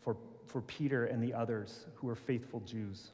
for, 0.00 0.16
for 0.46 0.60
Peter 0.60 1.06
and 1.06 1.22
the 1.22 1.32
others 1.32 1.86
who 1.94 2.08
are 2.08 2.16
faithful 2.16 2.60
Jews. 2.60 3.12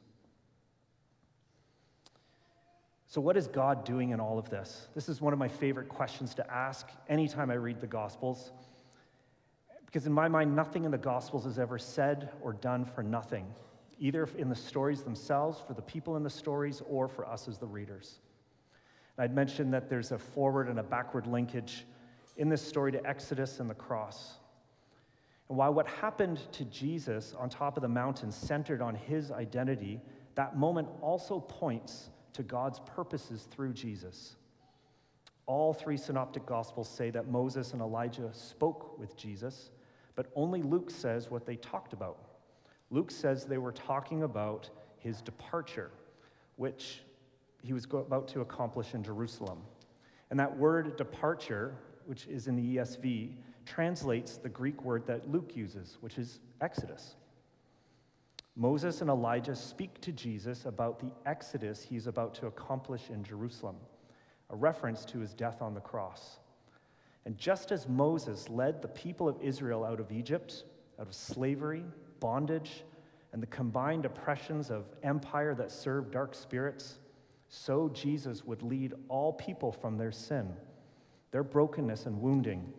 So, 3.11 3.19
what 3.19 3.35
is 3.35 3.47
God 3.47 3.83
doing 3.83 4.11
in 4.11 4.21
all 4.21 4.39
of 4.39 4.49
this? 4.49 4.87
This 4.95 5.09
is 5.09 5.19
one 5.19 5.33
of 5.33 5.37
my 5.37 5.49
favorite 5.49 5.89
questions 5.89 6.33
to 6.35 6.49
ask 6.49 6.87
anytime 7.09 7.51
I 7.51 7.55
read 7.55 7.81
the 7.81 7.85
Gospels. 7.87 8.53
Because 9.85 10.05
in 10.05 10.13
my 10.13 10.29
mind, 10.29 10.55
nothing 10.55 10.85
in 10.85 10.91
the 10.91 10.97
Gospels 10.97 11.45
is 11.45 11.59
ever 11.59 11.77
said 11.77 12.29
or 12.41 12.53
done 12.53 12.85
for 12.85 13.03
nothing, 13.03 13.53
either 13.99 14.29
in 14.37 14.47
the 14.47 14.55
stories 14.55 15.03
themselves, 15.03 15.59
for 15.67 15.73
the 15.73 15.81
people 15.81 16.15
in 16.15 16.23
the 16.23 16.29
stories, 16.29 16.81
or 16.87 17.09
for 17.09 17.27
us 17.27 17.49
as 17.49 17.57
the 17.57 17.67
readers. 17.67 18.19
And 19.17 19.25
I'd 19.25 19.35
mentioned 19.35 19.73
that 19.73 19.89
there's 19.89 20.13
a 20.13 20.17
forward 20.17 20.69
and 20.69 20.79
a 20.79 20.83
backward 20.83 21.27
linkage 21.27 21.85
in 22.37 22.47
this 22.47 22.61
story 22.61 22.93
to 22.93 23.05
Exodus 23.05 23.59
and 23.59 23.69
the 23.69 23.75
cross. 23.75 24.35
And 25.49 25.57
while 25.57 25.73
what 25.73 25.85
happened 25.85 26.39
to 26.53 26.63
Jesus 26.63 27.35
on 27.37 27.49
top 27.49 27.75
of 27.75 27.81
the 27.81 27.89
mountain 27.89 28.31
centered 28.31 28.81
on 28.81 28.95
his 28.95 29.31
identity, 29.31 29.99
that 30.35 30.55
moment 30.57 30.87
also 31.01 31.41
points 31.41 32.09
to 32.33 32.43
God's 32.43 32.79
purposes 32.79 33.47
through 33.51 33.73
Jesus. 33.73 34.35
All 35.45 35.73
three 35.73 35.97
synoptic 35.97 36.45
gospels 36.45 36.87
say 36.89 37.09
that 37.09 37.27
Moses 37.27 37.73
and 37.73 37.81
Elijah 37.81 38.29
spoke 38.33 38.97
with 38.99 39.17
Jesus, 39.17 39.71
but 40.15 40.27
only 40.35 40.61
Luke 40.61 40.89
says 40.89 41.29
what 41.29 41.45
they 41.45 41.55
talked 41.57 41.93
about. 41.93 42.17
Luke 42.89 43.11
says 43.11 43.45
they 43.45 43.57
were 43.57 43.71
talking 43.71 44.23
about 44.23 44.69
his 44.97 45.21
departure, 45.21 45.91
which 46.57 47.01
he 47.63 47.73
was 47.73 47.85
about 47.85 48.27
to 48.29 48.41
accomplish 48.41 48.93
in 48.93 49.03
Jerusalem. 49.03 49.59
And 50.29 50.39
that 50.39 50.57
word 50.57 50.95
departure, 50.97 51.75
which 52.05 52.27
is 52.27 52.47
in 52.47 52.55
the 52.55 52.77
ESV, 52.77 53.33
translates 53.65 54.37
the 54.37 54.49
Greek 54.49 54.83
word 54.83 55.05
that 55.07 55.29
Luke 55.29 55.51
uses, 55.55 55.97
which 56.01 56.17
is 56.17 56.39
Exodus. 56.61 57.15
Moses 58.55 59.01
and 59.01 59.09
Elijah 59.09 59.55
speak 59.55 60.01
to 60.01 60.11
Jesus 60.11 60.65
about 60.65 60.99
the 60.99 61.11
exodus 61.25 61.81
he's 61.81 62.07
about 62.07 62.33
to 62.35 62.47
accomplish 62.47 63.09
in 63.09 63.23
Jerusalem, 63.23 63.77
a 64.49 64.55
reference 64.55 65.05
to 65.05 65.19
his 65.19 65.33
death 65.33 65.61
on 65.61 65.73
the 65.73 65.79
cross. 65.79 66.39
And 67.25 67.37
just 67.37 67.71
as 67.71 67.87
Moses 67.87 68.49
led 68.49 68.81
the 68.81 68.89
people 68.89 69.29
of 69.29 69.41
Israel 69.41 69.85
out 69.85 69.99
of 69.99 70.11
Egypt, 70.11 70.65
out 70.99 71.07
of 71.07 71.13
slavery, 71.13 71.85
bondage, 72.19 72.83
and 73.31 73.41
the 73.41 73.47
combined 73.47 74.05
oppressions 74.05 74.69
of 74.69 74.85
empire 75.03 75.55
that 75.55 75.71
served 75.71 76.11
dark 76.11 76.35
spirits, 76.35 76.97
so 77.47 77.89
Jesus 77.89 78.43
would 78.43 78.63
lead 78.63 78.93
all 79.07 79.31
people 79.33 79.71
from 79.71 79.97
their 79.97 80.11
sin, 80.11 80.53
their 81.31 81.43
brokenness 81.43 82.05
and 82.05 82.21
wounding, 82.21 82.73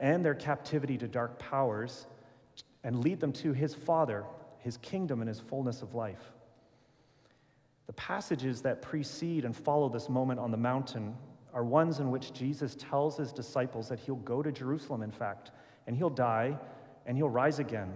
and 0.00 0.24
their 0.24 0.34
captivity 0.34 0.98
to 0.98 1.06
dark 1.06 1.38
powers, 1.38 2.06
and 2.82 3.04
lead 3.04 3.20
them 3.20 3.32
to 3.32 3.52
his 3.52 3.74
Father 3.74 4.24
his 4.62 4.76
kingdom 4.78 5.20
and 5.20 5.28
his 5.28 5.40
fullness 5.40 5.82
of 5.82 5.94
life. 5.94 6.32
The 7.86 7.92
passages 7.94 8.62
that 8.62 8.80
precede 8.80 9.44
and 9.44 9.54
follow 9.54 9.88
this 9.88 10.08
moment 10.08 10.40
on 10.40 10.50
the 10.50 10.56
mountain 10.56 11.14
are 11.52 11.64
ones 11.64 12.00
in 12.00 12.10
which 12.10 12.32
Jesus 12.32 12.76
tells 12.78 13.16
his 13.16 13.32
disciples 13.32 13.88
that 13.88 13.98
he'll 13.98 14.16
go 14.16 14.42
to 14.42 14.50
Jerusalem, 14.50 15.02
in 15.02 15.10
fact, 15.10 15.50
and 15.86 15.96
he'll 15.96 16.10
die 16.10 16.56
and 17.06 17.16
he'll 17.16 17.28
rise 17.28 17.58
again. 17.58 17.92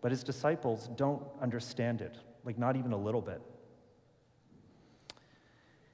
But 0.00 0.10
his 0.10 0.22
disciples 0.22 0.90
don't 0.96 1.22
understand 1.40 2.00
it, 2.00 2.16
like 2.44 2.58
not 2.58 2.76
even 2.76 2.92
a 2.92 2.96
little 2.96 3.20
bit. 3.20 3.40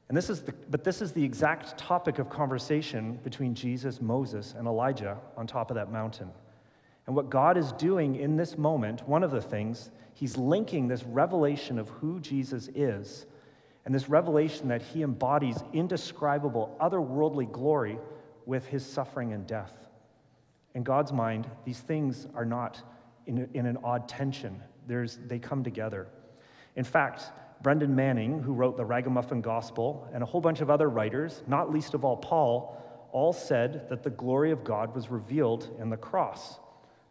And 0.09 0.17
this 0.17 0.29
is 0.29 0.43
the, 0.43 0.53
but 0.71 0.85
this 0.85 1.01
is 1.01 1.13
the 1.13 1.25
exact 1.25 1.79
topic 1.79 2.19
of 2.19 2.29
conversation 2.29 3.19
between 3.23 3.55
Jesus, 3.55 4.01
Moses, 4.01 4.55
and 4.57 4.67
Elijah 4.67 5.19
on 5.37 5.47
top 5.47 5.71
of 5.71 5.77
that 5.77 5.91
mountain. 5.91 6.31
And 7.07 7.15
what 7.15 7.31
God 7.31 7.57
is 7.57 7.73
doing 7.73 8.17
in 8.17 8.37
this 8.37 8.57
moment, 8.57 9.07
one 9.07 9.23
of 9.23 9.31
the 9.31 9.43
things, 9.43 9.91
he's 10.15 10.37
linking 10.37 10.89
this 10.89 11.05
revelation 11.05 11.79
of 11.79 11.89
who 11.89 12.21
Jesus 12.21 12.69
is 12.75 13.27
and 13.85 13.95
this 13.95 14.09
revelation 14.09 14.69
that 14.69 14.81
he 14.81 15.03
embodies 15.03 15.63
indescribable, 15.73 16.75
otherworldly 16.81 17.51
glory 17.53 17.99
with 18.47 18.67
his 18.67 18.85
suffering 18.85 19.33
and 19.33 19.47
death. 19.47 19.73
In 20.75 20.83
God's 20.83 21.13
mind, 21.13 21.49
these 21.65 21.81
things 21.81 22.27
are 22.35 22.47
not 22.47 22.83
in, 23.27 23.49
in 23.55 23.67
an 23.67 23.79
odd 23.85 24.09
tension, 24.09 24.61
There's, 24.87 25.19
they 25.27 25.39
come 25.39 25.65
together. 25.65 26.09
In 26.77 26.85
fact, 26.85 27.31
Brennan 27.63 27.95
Manning, 27.95 28.43
who 28.43 28.53
wrote 28.53 28.77
the 28.77 28.85
Ragamuffin 28.85 29.41
Gospel, 29.41 30.09
and 30.13 30.23
a 30.23 30.27
whole 30.27 30.41
bunch 30.41 30.61
of 30.61 30.69
other 30.69 30.91
writers, 30.91 31.43
not 31.47 31.71
least 31.71 31.95
of 31.95 32.05
all 32.05 32.17
Paul, 32.17 32.77
all 33.13 33.33
said 33.33 33.89
that 33.89 34.03
the 34.03 34.11
glory 34.11 34.51
of 34.51 34.65
God 34.65 34.95
was 34.95 35.09
revealed 35.09 35.75
in 35.81 35.89
the 35.89 35.97
cross. 35.97 36.59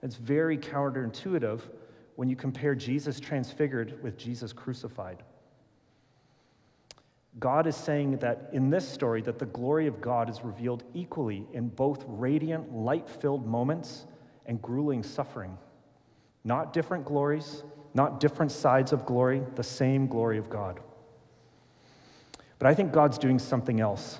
It's 0.03 0.17
very 0.17 0.57
counterintuitive 0.57 1.62
when 2.17 2.29
you 2.29 2.36
compare 2.36 2.75
Jesus 2.75 3.19
transfigured 3.19 4.03
with 4.03 4.17
Jesus 4.17 4.53
crucified. 4.53 5.24
God 7.39 7.65
is 7.65 7.75
saying 7.75 8.17
that 8.17 8.50
in 8.51 8.69
this 8.69 8.88
story 8.88 9.22
that 9.24 9.39
the 9.39 9.45
glory 9.48 9.88
of 9.88 10.01
God 10.01 10.29
is 10.29 10.43
revealed 10.43 10.83
equally 10.93 11.48
in 11.53 11.69
both 11.69 12.03
radiant, 12.07 12.72
light-filled 12.72 13.48
moments 13.48 14.05
and 14.45 14.62
grueling 14.62 15.01
suffering. 15.01 15.57
Not 16.43 16.74
different 16.74 17.05
glories, 17.05 17.63
not 17.93 18.19
different 18.19 18.51
sides 18.51 18.91
of 18.91 19.05
glory, 19.05 19.41
the 19.55 19.63
same 19.63 20.07
glory 20.07 20.38
of 20.38 20.50
God. 20.50 20.81
But 22.60 22.67
I 22.67 22.75
think 22.75 22.91
God's 22.91 23.17
doing 23.17 23.39
something 23.39 23.79
else, 23.79 24.19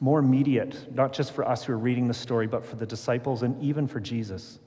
more 0.00 0.18
immediate, 0.18 0.92
not 0.94 1.12
just 1.12 1.32
for 1.32 1.46
us 1.46 1.64
who 1.64 1.74
are 1.74 1.78
reading 1.78 2.08
the 2.08 2.14
story, 2.14 2.46
but 2.46 2.64
for 2.64 2.76
the 2.76 2.86
disciples 2.86 3.42
and 3.42 3.62
even 3.62 3.86
for 3.86 4.00
Jesus. 4.00 4.58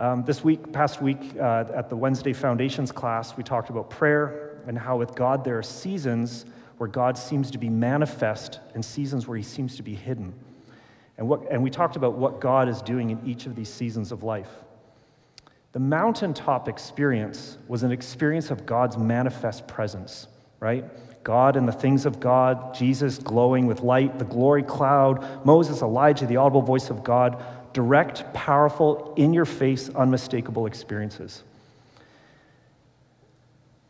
Um, 0.00 0.22
this 0.22 0.44
week, 0.44 0.72
past 0.72 1.02
week, 1.02 1.34
uh, 1.40 1.64
at 1.74 1.88
the 1.88 1.96
Wednesday 1.96 2.32
Foundations 2.32 2.92
class, 2.92 3.36
we 3.36 3.42
talked 3.42 3.68
about 3.68 3.90
prayer 3.90 4.60
and 4.68 4.78
how 4.78 4.96
with 4.96 5.16
God 5.16 5.42
there 5.42 5.58
are 5.58 5.62
seasons 5.62 6.46
where 6.76 6.88
God 6.88 7.18
seems 7.18 7.50
to 7.50 7.58
be 7.58 7.68
manifest 7.68 8.60
and 8.74 8.84
seasons 8.84 9.26
where 9.26 9.36
he 9.36 9.42
seems 9.42 9.74
to 9.74 9.82
be 9.82 9.96
hidden. 9.96 10.32
And, 11.16 11.28
what, 11.28 11.50
and 11.50 11.64
we 11.64 11.70
talked 11.70 11.96
about 11.96 12.14
what 12.14 12.40
God 12.40 12.68
is 12.68 12.80
doing 12.80 13.10
in 13.10 13.20
each 13.26 13.46
of 13.46 13.56
these 13.56 13.68
seasons 13.68 14.12
of 14.12 14.22
life. 14.22 14.50
The 15.72 15.80
mountaintop 15.80 16.68
experience 16.68 17.58
was 17.66 17.82
an 17.82 17.90
experience 17.90 18.52
of 18.52 18.66
God's 18.66 18.96
manifest 18.96 19.66
presence, 19.66 20.28
right? 20.60 20.84
God 21.24 21.56
and 21.56 21.66
the 21.66 21.72
things 21.72 22.06
of 22.06 22.20
God, 22.20 22.72
Jesus 22.72 23.18
glowing 23.18 23.66
with 23.66 23.80
light, 23.80 24.20
the 24.20 24.24
glory 24.24 24.62
cloud, 24.62 25.44
Moses, 25.44 25.82
Elijah, 25.82 26.24
the 26.24 26.36
audible 26.36 26.62
voice 26.62 26.88
of 26.88 27.02
God 27.02 27.44
direct, 27.72 28.32
powerful, 28.34 29.14
in 29.16 29.32
your 29.32 29.44
face, 29.44 29.88
unmistakable 29.90 30.66
experiences. 30.66 31.42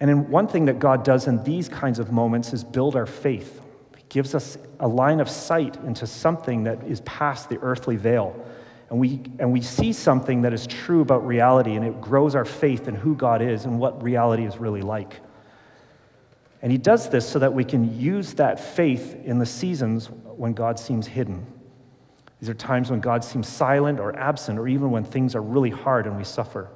And 0.01 0.11
in 0.11 0.31
one 0.31 0.47
thing 0.47 0.67
that 0.67 0.79
God 0.79 1.05
does 1.05 1.27
in 1.27 1.43
these 1.45 1.69
kinds 1.69 1.99
of 1.99 2.13
moments 2.13 2.53
is 2.53 2.63
build 2.63 2.95
our 2.95 3.07
faith. 3.07 3.61
He 3.97 4.05
gives 4.09 4.35
us 4.35 4.57
a 4.79 4.87
line 4.87 5.21
of 5.21 5.29
sight 5.29 5.77
into 5.77 6.07
something 6.07 6.65
that 6.65 6.85
is 6.85 7.01
past 7.01 7.49
the 7.49 7.59
earthly 7.59 7.97
veil. 7.97 8.45
And 8.91 8.99
we, 8.99 9.21
and 9.39 9.53
we 9.53 9.61
see 9.61 9.93
something 9.93 10.43
that 10.43 10.53
is 10.53 10.67
true 10.67 11.01
about 11.01 11.27
reality, 11.27 11.75
and 11.75 11.85
it 11.85 12.01
grows 12.01 12.35
our 12.35 12.45
faith 12.45 12.89
in 12.89 12.95
who 12.95 13.15
God 13.15 13.43
is 13.43 13.65
and 13.65 13.79
what 13.79 14.03
reality 14.03 14.45
is 14.45 14.59
really 14.59 14.83
like. 14.83 15.21
And 16.63 16.73
He 16.73 16.79
does 16.79 17.11
this 17.11 17.29
so 17.29 17.39
that 17.41 17.53
we 17.53 17.65
can 17.65 18.01
use 18.01 18.35
that 18.35 18.59
faith 18.59 19.17
in 19.25 19.39
the 19.39 19.47
seasons 19.47 20.07
when 20.07 20.55
God 20.55 20.79
seems 20.79 21.07
hidden. 21.07 21.47
These 22.41 22.49
are 22.49 22.55
times 22.55 22.91
when 22.91 23.01
God 23.01 23.25
seems 23.25 23.49
silent 23.49 23.99
or 23.99 24.17
absent, 24.17 24.59
or 24.59 24.69
even 24.69 24.91
when 24.91 25.05
things 25.05 25.35
are 25.35 25.43
really 25.43 25.71
hard 25.71 26.07
and 26.07 26.17
we 26.17 26.25
suffer. 26.25 26.71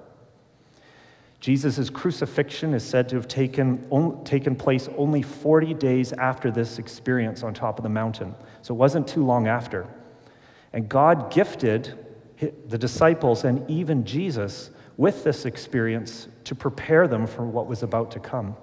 Jesus' 1.40 1.90
crucifixion 1.90 2.72
is 2.72 2.84
said 2.84 3.08
to 3.08 3.16
have 3.16 3.26
taken, 3.26 3.84
on, 3.90 4.22
taken 4.24 4.54
place 4.54 4.88
only 4.96 5.22
40 5.22 5.74
days 5.74 6.12
after 6.12 6.52
this 6.52 6.78
experience 6.78 7.42
on 7.42 7.52
top 7.52 7.78
of 7.78 7.82
the 7.82 7.88
mountain. 7.88 8.34
So 8.62 8.74
it 8.74 8.76
wasn't 8.76 9.08
too 9.08 9.24
long 9.24 9.48
after. 9.48 9.86
And 10.72 10.88
God 10.88 11.32
gifted 11.32 11.98
the 12.68 12.78
disciples 12.78 13.44
and 13.44 13.68
even 13.68 14.04
Jesus 14.04 14.70
with 14.96 15.24
this 15.24 15.44
experience 15.44 16.28
to 16.44 16.54
prepare 16.54 17.08
them 17.08 17.26
for 17.26 17.44
what 17.44 17.66
was 17.66 17.82
about 17.82 18.12
to 18.12 18.20
come. 18.20 18.56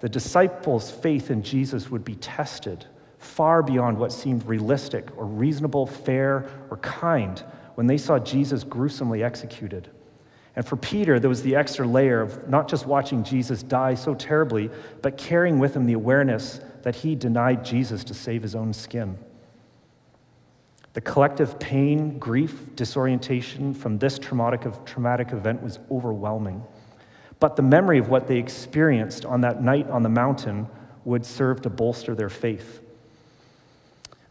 The 0.00 0.08
disciples' 0.08 0.90
faith 0.92 1.30
in 1.30 1.42
Jesus 1.42 1.90
would 1.90 2.04
be 2.04 2.14
tested 2.14 2.86
far 3.18 3.62
beyond 3.62 3.98
what 3.98 4.12
seemed 4.12 4.46
realistic 4.46 5.08
or 5.16 5.26
reasonable, 5.26 5.86
fair, 5.86 6.48
or 6.70 6.76
kind 6.78 7.42
when 7.74 7.86
they 7.86 7.98
saw 7.98 8.18
Jesus 8.18 8.64
gruesomely 8.64 9.22
executed. 9.22 9.90
And 10.56 10.66
for 10.66 10.76
Peter, 10.76 11.20
there 11.20 11.28
was 11.28 11.42
the 11.42 11.54
extra 11.54 11.86
layer 11.86 12.20
of 12.20 12.48
not 12.48 12.68
just 12.68 12.86
watching 12.86 13.22
Jesus 13.22 13.62
die 13.62 13.94
so 13.94 14.14
terribly, 14.14 14.70
but 15.02 15.16
carrying 15.16 15.60
with 15.60 15.76
him 15.76 15.86
the 15.86 15.92
awareness 15.92 16.60
that 16.82 16.96
he 16.96 17.14
denied 17.14 17.64
Jesus 17.64 18.02
to 18.04 18.14
save 18.14 18.42
his 18.42 18.56
own 18.56 18.72
skin. 18.72 19.16
The 20.94 21.00
collective 21.00 21.60
pain, 21.60 22.18
grief, 22.18 22.74
disorientation 22.74 23.72
from 23.72 23.98
this 23.98 24.18
traumatic, 24.18 24.66
traumatic 24.84 25.32
event 25.32 25.62
was 25.62 25.78
overwhelming. 25.90 26.64
But 27.38 27.54
the 27.54 27.62
memory 27.62 27.98
of 27.98 28.08
what 28.08 28.26
they 28.26 28.38
experienced 28.38 29.24
on 29.24 29.42
that 29.42 29.62
night 29.62 29.88
on 29.90 30.02
the 30.02 30.08
mountain 30.08 30.66
would 31.04 31.24
serve 31.24 31.62
to 31.62 31.70
bolster 31.70 32.16
their 32.16 32.28
faith. 32.28 32.80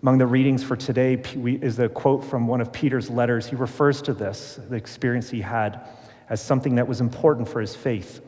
Among 0.01 0.17
the 0.19 0.27
readings 0.27 0.63
for 0.63 0.75
today 0.75 1.13
is 1.15 1.79
a 1.79 1.89
quote 1.89 2.23
from 2.23 2.47
one 2.47 2.61
of 2.61 2.71
Peter's 2.71 3.09
letters. 3.09 3.47
He 3.47 3.55
refers 3.55 4.01
to 4.03 4.13
this, 4.13 4.59
the 4.69 4.75
experience 4.75 5.29
he 5.29 5.41
had, 5.41 5.87
as 6.29 6.41
something 6.41 6.75
that 6.75 6.87
was 6.87 7.01
important 7.01 7.47
for 7.47 7.61
his 7.61 7.75
faith. 7.75 8.21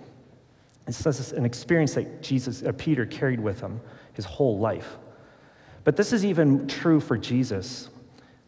It 0.87 0.95
says 0.95 1.31
an 1.33 1.45
experience 1.45 1.93
that 1.93 2.23
Jesus, 2.23 2.63
uh, 2.63 2.71
Peter 2.75 3.05
carried 3.05 3.39
with 3.39 3.61
him. 3.61 3.79
his 4.13 4.25
whole 4.25 4.59
life. 4.59 4.97
But 5.85 5.95
this 5.95 6.11
is 6.11 6.25
even 6.25 6.67
true 6.67 6.99
for 6.99 7.17
Jesus, 7.17 7.87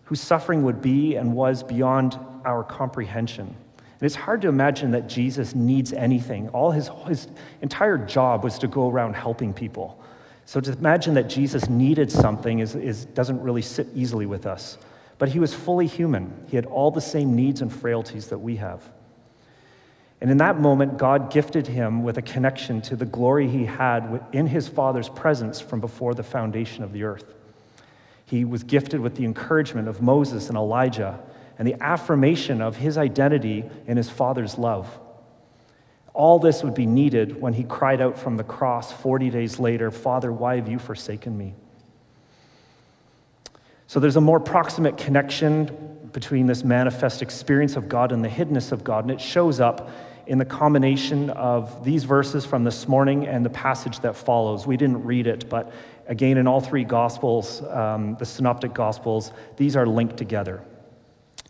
whose 0.04 0.20
suffering 0.20 0.64
would 0.64 0.82
be 0.82 1.16
and 1.16 1.34
was 1.34 1.64
beyond 1.64 2.20
our 2.44 2.62
comprehension. 2.62 3.48
And 3.48 4.02
it's 4.02 4.16
hard 4.16 4.42
to 4.42 4.50
imagine 4.50 4.92
that 4.92 5.08
Jesus 5.08 5.56
needs 5.56 5.94
anything. 5.94 6.50
All 6.50 6.72
his, 6.72 6.90
his 7.08 7.30
entire 7.62 7.98
job 7.98 8.44
was 8.44 8.60
to 8.60 8.68
go 8.68 8.90
around 8.90 9.14
helping 9.14 9.54
people. 9.54 10.01
So 10.46 10.60
to 10.60 10.72
imagine 10.72 11.14
that 11.14 11.30
Jesus 11.30 11.70
needed 11.70 12.12
something 12.12 12.60
is, 12.60 12.76
is, 12.76 13.06
doesn't 13.06 13.42
really 13.42 13.62
sit 13.62 13.88
easily 13.96 14.26
with 14.26 14.46
us. 14.46 14.78
But 15.18 15.30
he 15.30 15.40
was 15.40 15.54
fully 15.54 15.88
human, 15.88 16.46
he 16.48 16.56
had 16.56 16.66
all 16.66 16.92
the 16.92 17.02
same 17.02 17.36
needs 17.36 17.62
and 17.62 17.72
frailties 17.72 18.28
that 18.28 18.40
we 18.40 18.56
have. 18.58 18.84
And 20.20 20.30
in 20.30 20.38
that 20.38 20.60
moment, 20.60 20.98
God 21.00 21.32
gifted 21.32 21.66
him 21.66 22.04
with 22.04 22.18
a 22.18 22.22
connection 22.22 22.82
to 22.84 22.96
the 22.96 23.06
glory 23.06 23.48
he 23.48 23.66
had 23.66 24.24
in 24.32 24.46
his 24.46 24.68
Father's 24.68 25.10
presence 25.10 25.60
from 25.60 25.80
before 25.80 26.14
the 26.14 26.24
foundation 26.24 26.84
of 26.84 26.94
the 26.94 27.04
earth. 27.04 27.34
He 28.26 28.46
was 28.46 28.64
gifted 28.64 29.00
with 29.00 29.16
the 29.16 29.26
encouragement 29.26 29.88
of 29.88 30.02
Moses 30.02 30.48
and 30.48 30.58
Elijah 30.58 31.20
and 31.58 31.68
the 31.68 31.76
affirmation 31.84 32.62
of 32.62 32.78
his 32.78 32.98
identity 32.98 33.66
in 33.88 33.98
his 33.98 34.10
Father's 34.10 34.58
love. 34.58 35.00
All 36.14 36.40
this 36.40 36.64
would 36.64 36.74
be 36.74 36.86
needed 36.86 37.40
when 37.40 37.54
he 37.54 37.64
cried 37.64 38.02
out 38.02 38.18
from 38.18 38.38
the 38.38 38.44
cross 38.44 38.92
40 38.92 39.30
days 39.30 39.60
later, 39.60 39.92
Father, 39.92 40.32
why 40.32 40.58
have 40.58 40.68
you 40.68 40.78
forsaken 40.78 41.38
me? 41.38 41.54
So 43.88 44.00
there's 44.00 44.16
a 44.16 44.22
more 44.22 44.40
proximate 44.40 44.98
connection 44.98 46.10
between 46.12 46.48
this 46.48 46.64
manifest 46.64 47.22
experience 47.22 47.76
of 47.76 47.88
God 47.88 48.12
and 48.12 48.24
the 48.24 48.30
hiddenness 48.30 48.72
of 48.72 48.84
God, 48.84 49.06
and 49.06 49.12
it 49.12 49.22
shows 49.22 49.60
up 49.60 49.90
in 50.28 50.38
the 50.38 50.46
combination 50.46 51.30
of 51.32 51.84
these 51.84 52.04
verses 52.04 52.46
from 52.46 52.64
this 52.64 52.88
morning 52.88 53.28
and 53.28 53.46
the 53.46 53.50
passage 53.50 54.00
that 54.00 54.16
follows. 54.16 54.68
We 54.68 54.78
didn't 54.78 55.04
read 55.04 55.28
it, 55.28 55.50
but 55.50 55.74
again, 56.08 56.38
in 56.38 56.48
all 56.48 56.62
three 56.62 56.84
Gospels, 56.84 57.62
um, 57.64 58.16
the 58.18 58.26
Synoptic 58.26 58.74
Gospels, 58.74 59.32
these 59.58 59.76
are 59.76 59.86
linked 59.86 60.18
together. 60.18 60.62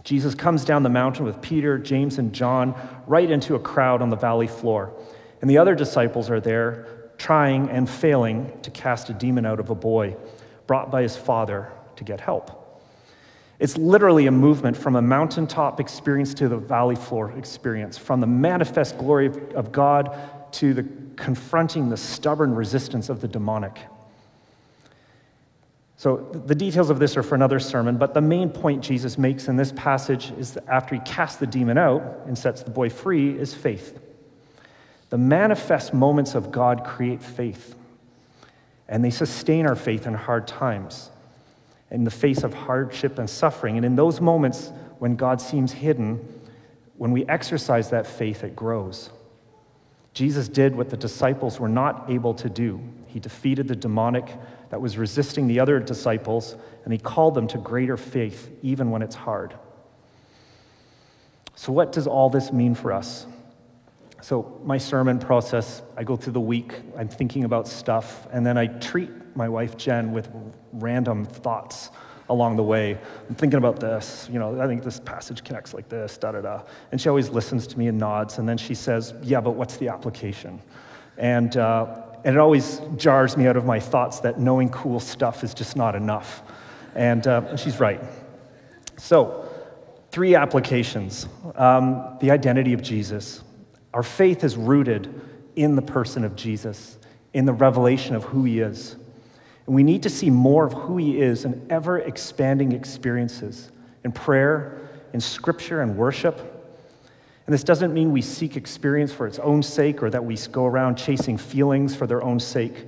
Jesus 0.04 0.36
comes 0.36 0.66
down 0.66 0.84
the 0.84 0.90
mountain 0.90 1.26
with 1.26 1.42
Peter, 1.42 1.78
James, 1.78 2.18
and 2.18 2.34
John 2.34 2.76
right 3.08 3.30
into 3.30 3.56
a 3.56 3.60
crowd 3.60 4.02
on 4.02 4.10
the 4.10 4.16
valley 4.16 4.48
floor. 4.48 4.94
And 5.42 5.50
the 5.50 5.58
other 5.58 5.76
disciples 5.76 6.30
are 6.30 6.40
there 6.40 6.88
trying 7.18 7.70
and 7.70 7.90
failing 7.90 8.52
to 8.64 8.72
cast 8.72 9.10
a 9.10 9.14
demon 9.14 9.46
out 9.46 9.60
of 9.60 9.70
a 9.70 9.76
boy 9.76 10.16
brought 10.66 10.90
by 10.90 11.04
his 11.04 11.16
father 11.16 11.72
to 11.96 12.04
get 12.04 12.20
help. 12.20 12.58
It's 13.60 13.78
literally 13.78 14.26
a 14.26 14.32
movement 14.32 14.76
from 14.76 14.96
a 14.96 15.02
mountaintop 15.04 15.80
experience 15.80 16.34
to 16.36 16.50
the 16.50 16.58
valley 16.58 16.96
floor 16.96 17.32
experience, 17.38 17.96
from 17.96 18.20
the 18.20 18.28
manifest 18.28 18.98
glory 18.98 19.28
of 19.54 19.72
God 19.72 20.18
to 20.54 20.74
the 20.74 20.88
confronting 21.16 21.90
the 21.90 21.98
stubborn 21.98 22.56
resistance 22.56 23.08
of 23.10 23.22
the 23.22 23.28
demonic. 23.28 23.78
So, 26.02 26.18
the 26.18 26.56
details 26.56 26.90
of 26.90 26.98
this 26.98 27.16
are 27.16 27.22
for 27.22 27.36
another 27.36 27.60
sermon, 27.60 27.98
but 27.98 28.16
the 28.16 28.22
main 28.22 28.50
point 28.50 28.84
Jesus 28.84 29.20
makes 29.20 29.48
in 29.48 29.56
this 29.56 29.72
passage 29.72 30.32
is 30.32 30.54
that 30.54 30.68
after 30.68 30.96
he 30.96 31.02
casts 31.02 31.38
the 31.38 31.46
demon 31.46 31.78
out 31.78 32.02
and 32.26 32.36
sets 32.36 32.64
the 32.64 32.72
boy 32.72 32.90
free 32.90 33.38
is 33.38 33.54
faith. 33.54 34.00
The 35.12 35.20
manifest 35.20 35.94
moments 35.94 36.34
of 36.34 36.52
God 36.52 36.84
create 36.84 37.22
faith, 37.22 37.76
and 38.90 39.06
they 39.06 39.12
sustain 39.12 39.68
our 39.68 39.76
faith 39.76 40.08
in 40.08 40.16
hard 40.16 40.48
times 40.48 41.12
in 41.92 42.04
the 42.04 42.10
face 42.10 42.42
of 42.42 42.56
hardship 42.56 43.20
and 43.20 43.30
suffering. 43.30 43.78
And 43.78 43.86
in 43.86 43.96
those 43.96 44.20
moments 44.20 44.72
when 44.98 45.16
God 45.16 45.40
seems 45.40 45.72
hidden, 45.72 46.28
when 46.98 47.12
we 47.12 47.28
exercise 47.28 47.92
that 47.92 48.08
faith, 48.08 48.44
it 48.44 48.56
grows. 48.56 49.12
Jesus 50.16 50.48
did 50.48 50.76
what 50.76 50.90
the 50.90 50.98
disciples 50.98 51.60
were 51.60 51.70
not 51.70 52.10
able 52.10 52.34
to 52.34 52.50
do. 52.50 52.82
He 53.06 53.20
defeated 53.20 53.68
the 53.68 53.76
demonic 53.76 54.36
that 54.72 54.82
was 54.82 54.98
resisting 54.98 55.48
the 55.48 55.60
other 55.60 55.80
disciples, 55.80 56.56
and 56.86 56.94
he 56.94 56.98
called 56.98 57.36
them 57.36 57.46
to 57.50 57.58
greater 57.58 57.98
faith, 57.98 58.50
even 58.64 58.90
when 58.90 59.02
it's 59.02 59.16
hard. 59.16 59.54
So, 61.56 61.74
what 61.74 61.92
does 61.92 62.08
all 62.08 62.30
this 62.30 62.54
mean 62.54 62.74
for 62.74 62.94
us? 62.94 63.28
So, 64.22 64.62
my 64.64 64.78
sermon 64.78 65.20
process, 65.20 65.82
I 65.98 66.06
go 66.06 66.16
through 66.16 66.34
the 66.34 66.40
week, 66.40 66.74
I'm 66.98 67.10
thinking 67.10 67.44
about 67.44 67.68
stuff, 67.68 68.28
and 68.32 68.46
then 68.46 68.58
I 68.58 68.68
treat 68.68 69.10
my 69.36 69.50
wife 69.50 69.76
Jen 69.76 70.14
with 70.14 70.30
random 70.72 71.26
thoughts 71.26 71.90
along 72.30 72.56
the 72.56 72.64
way. 72.64 72.98
I'm 73.28 73.36
thinking 73.36 73.58
about 73.58 73.82
this, 73.82 74.30
you 74.32 74.40
know, 74.40 74.62
I 74.62 74.68
think 74.68 74.84
this 74.84 75.02
passage 75.02 75.44
connects 75.44 75.74
like 75.74 75.90
this, 75.90 76.18
da 76.18 76.32
da 76.32 76.40
da. 76.40 76.62
And 76.94 77.02
she 77.02 77.10
always 77.10 77.30
listens 77.30 77.68
to 77.68 77.78
me 77.78 77.88
and 77.88 78.00
nods, 78.00 78.38
and 78.38 78.48
then 78.48 78.58
she 78.58 78.74
says, 78.74 79.14
Yeah, 79.22 79.42
but 79.42 79.52
what's 79.52 79.76
the 79.76 79.90
application? 79.90 80.62
And, 81.18 81.58
uh, 81.58 82.04
and 82.24 82.36
it 82.36 82.40
always 82.40 82.82
jars 82.98 83.38
me 83.38 83.48
out 83.48 83.58
of 83.58 83.66
my 83.66 83.80
thoughts 83.80 84.20
that 84.22 84.40
knowing 84.40 84.70
cool 84.70 85.00
stuff 85.00 85.44
is 85.44 85.54
just 85.54 85.76
not 85.76 85.96
enough. 85.96 86.44
And, 86.96 87.26
uh, 87.26 87.56
she's 87.56 87.80
right. 87.80 88.02
So, 88.98 89.50
three 90.12 90.36
applications 90.36 91.28
um, 91.56 92.18
the 92.20 92.32
identity 92.32 92.74
of 92.74 92.82
Jesus. 92.82 93.44
Our 93.94 94.04
faith 94.04 94.44
is 94.44 94.56
rooted 94.56 95.22
in 95.56 95.76
the 95.76 95.82
person 95.82 96.24
of 96.24 96.36
Jesus, 96.36 96.98
in 97.34 97.46
the 97.46 97.54
revelation 97.54 98.16
of 98.16 98.24
who 98.24 98.44
he 98.44 98.60
is. 98.60 98.96
And 99.66 99.76
we 99.76 99.84
need 99.84 100.04
to 100.04 100.10
see 100.10 100.30
more 100.30 100.66
of 100.66 100.74
who 100.74 100.98
He 100.98 101.22
is 101.22 101.46
in 101.46 101.66
ever 101.70 102.00
expanding 102.00 102.72
experiences 102.72 103.72
in 104.04 104.12
prayer, 104.12 104.90
in 105.14 105.22
scripture, 105.22 105.82
and 105.82 105.96
worship. 105.96 106.51
And 107.46 107.54
this 107.54 107.64
doesn't 107.64 107.94
mean 107.94 108.12
we 108.12 108.22
seek 108.22 108.56
experience 108.56 109.12
for 109.12 109.26
its 109.26 109.40
own 109.40 109.64
sake 109.64 110.04
or 110.04 110.10
that 110.10 110.24
we 110.24 110.38
go 110.52 110.66
around 110.66 110.96
chasing 110.96 111.38
feelings 111.38 111.96
for 111.96 112.06
their 112.06 112.24
own 112.24 112.40
sake, 112.40 112.86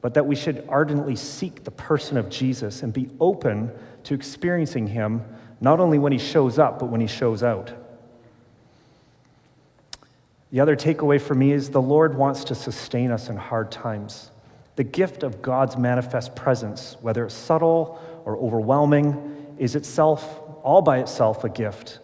but 0.00 0.14
that 0.14 0.26
we 0.26 0.34
should 0.34 0.64
ardently 0.68 1.16
seek 1.16 1.64
the 1.64 1.70
person 1.70 2.16
of 2.16 2.30
Jesus 2.30 2.82
and 2.82 2.92
be 2.92 3.10
open 3.20 3.70
to 4.04 4.14
experiencing 4.14 4.86
Him 4.86 5.22
not 5.60 5.80
only 5.80 5.98
when 5.98 6.12
He 6.12 6.18
shows 6.18 6.58
up, 6.58 6.78
but 6.78 6.86
when 6.86 7.00
He 7.00 7.06
shows 7.06 7.42
out. 7.42 7.72
The 10.50 10.60
other 10.60 10.74
takeaway 10.74 11.20
for 11.20 11.34
me 11.34 11.52
is 11.52 11.70
the 11.70 11.82
Lord 11.82 12.16
wants 12.16 12.44
to 12.44 12.54
sustain 12.54 13.10
us 13.10 13.28
in 13.28 13.36
hard 13.36 13.70
times. 13.70 14.30
The 14.76 14.84
gift 14.84 15.22
of 15.22 15.42
God's 15.42 15.76
manifest 15.76 16.34
presence, 16.34 16.96
whether 17.00 17.24
it's 17.26 17.34
subtle 17.34 18.00
or 18.24 18.36
overwhelming, 18.38 19.54
is 19.58 19.76
itself, 19.76 20.40
all 20.62 20.82
by 20.82 20.98
itself, 20.98 21.44
a 21.44 21.48
gift. 21.48 22.00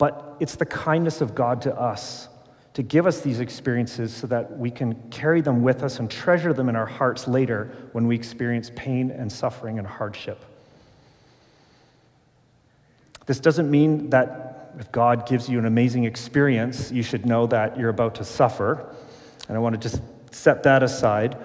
But 0.00 0.38
it's 0.40 0.56
the 0.56 0.64
kindness 0.64 1.20
of 1.20 1.34
God 1.34 1.60
to 1.62 1.78
us 1.78 2.30
to 2.72 2.82
give 2.82 3.06
us 3.06 3.20
these 3.20 3.40
experiences 3.40 4.16
so 4.16 4.26
that 4.28 4.56
we 4.58 4.70
can 4.70 4.94
carry 5.10 5.42
them 5.42 5.62
with 5.62 5.82
us 5.82 5.98
and 5.98 6.10
treasure 6.10 6.54
them 6.54 6.70
in 6.70 6.74
our 6.74 6.86
hearts 6.86 7.28
later 7.28 7.70
when 7.92 8.06
we 8.06 8.14
experience 8.14 8.70
pain 8.74 9.10
and 9.10 9.30
suffering 9.30 9.78
and 9.78 9.86
hardship. 9.86 10.42
This 13.26 13.40
doesn't 13.40 13.70
mean 13.70 14.08
that 14.08 14.72
if 14.78 14.90
God 14.90 15.28
gives 15.28 15.50
you 15.50 15.58
an 15.58 15.66
amazing 15.66 16.04
experience, 16.04 16.90
you 16.90 17.02
should 17.02 17.26
know 17.26 17.46
that 17.48 17.78
you're 17.78 17.90
about 17.90 18.14
to 18.14 18.24
suffer. 18.24 18.94
And 19.48 19.56
I 19.58 19.60
want 19.60 19.74
to 19.74 19.88
just 19.90 20.00
set 20.30 20.62
that 20.62 20.82
aside. 20.82 21.36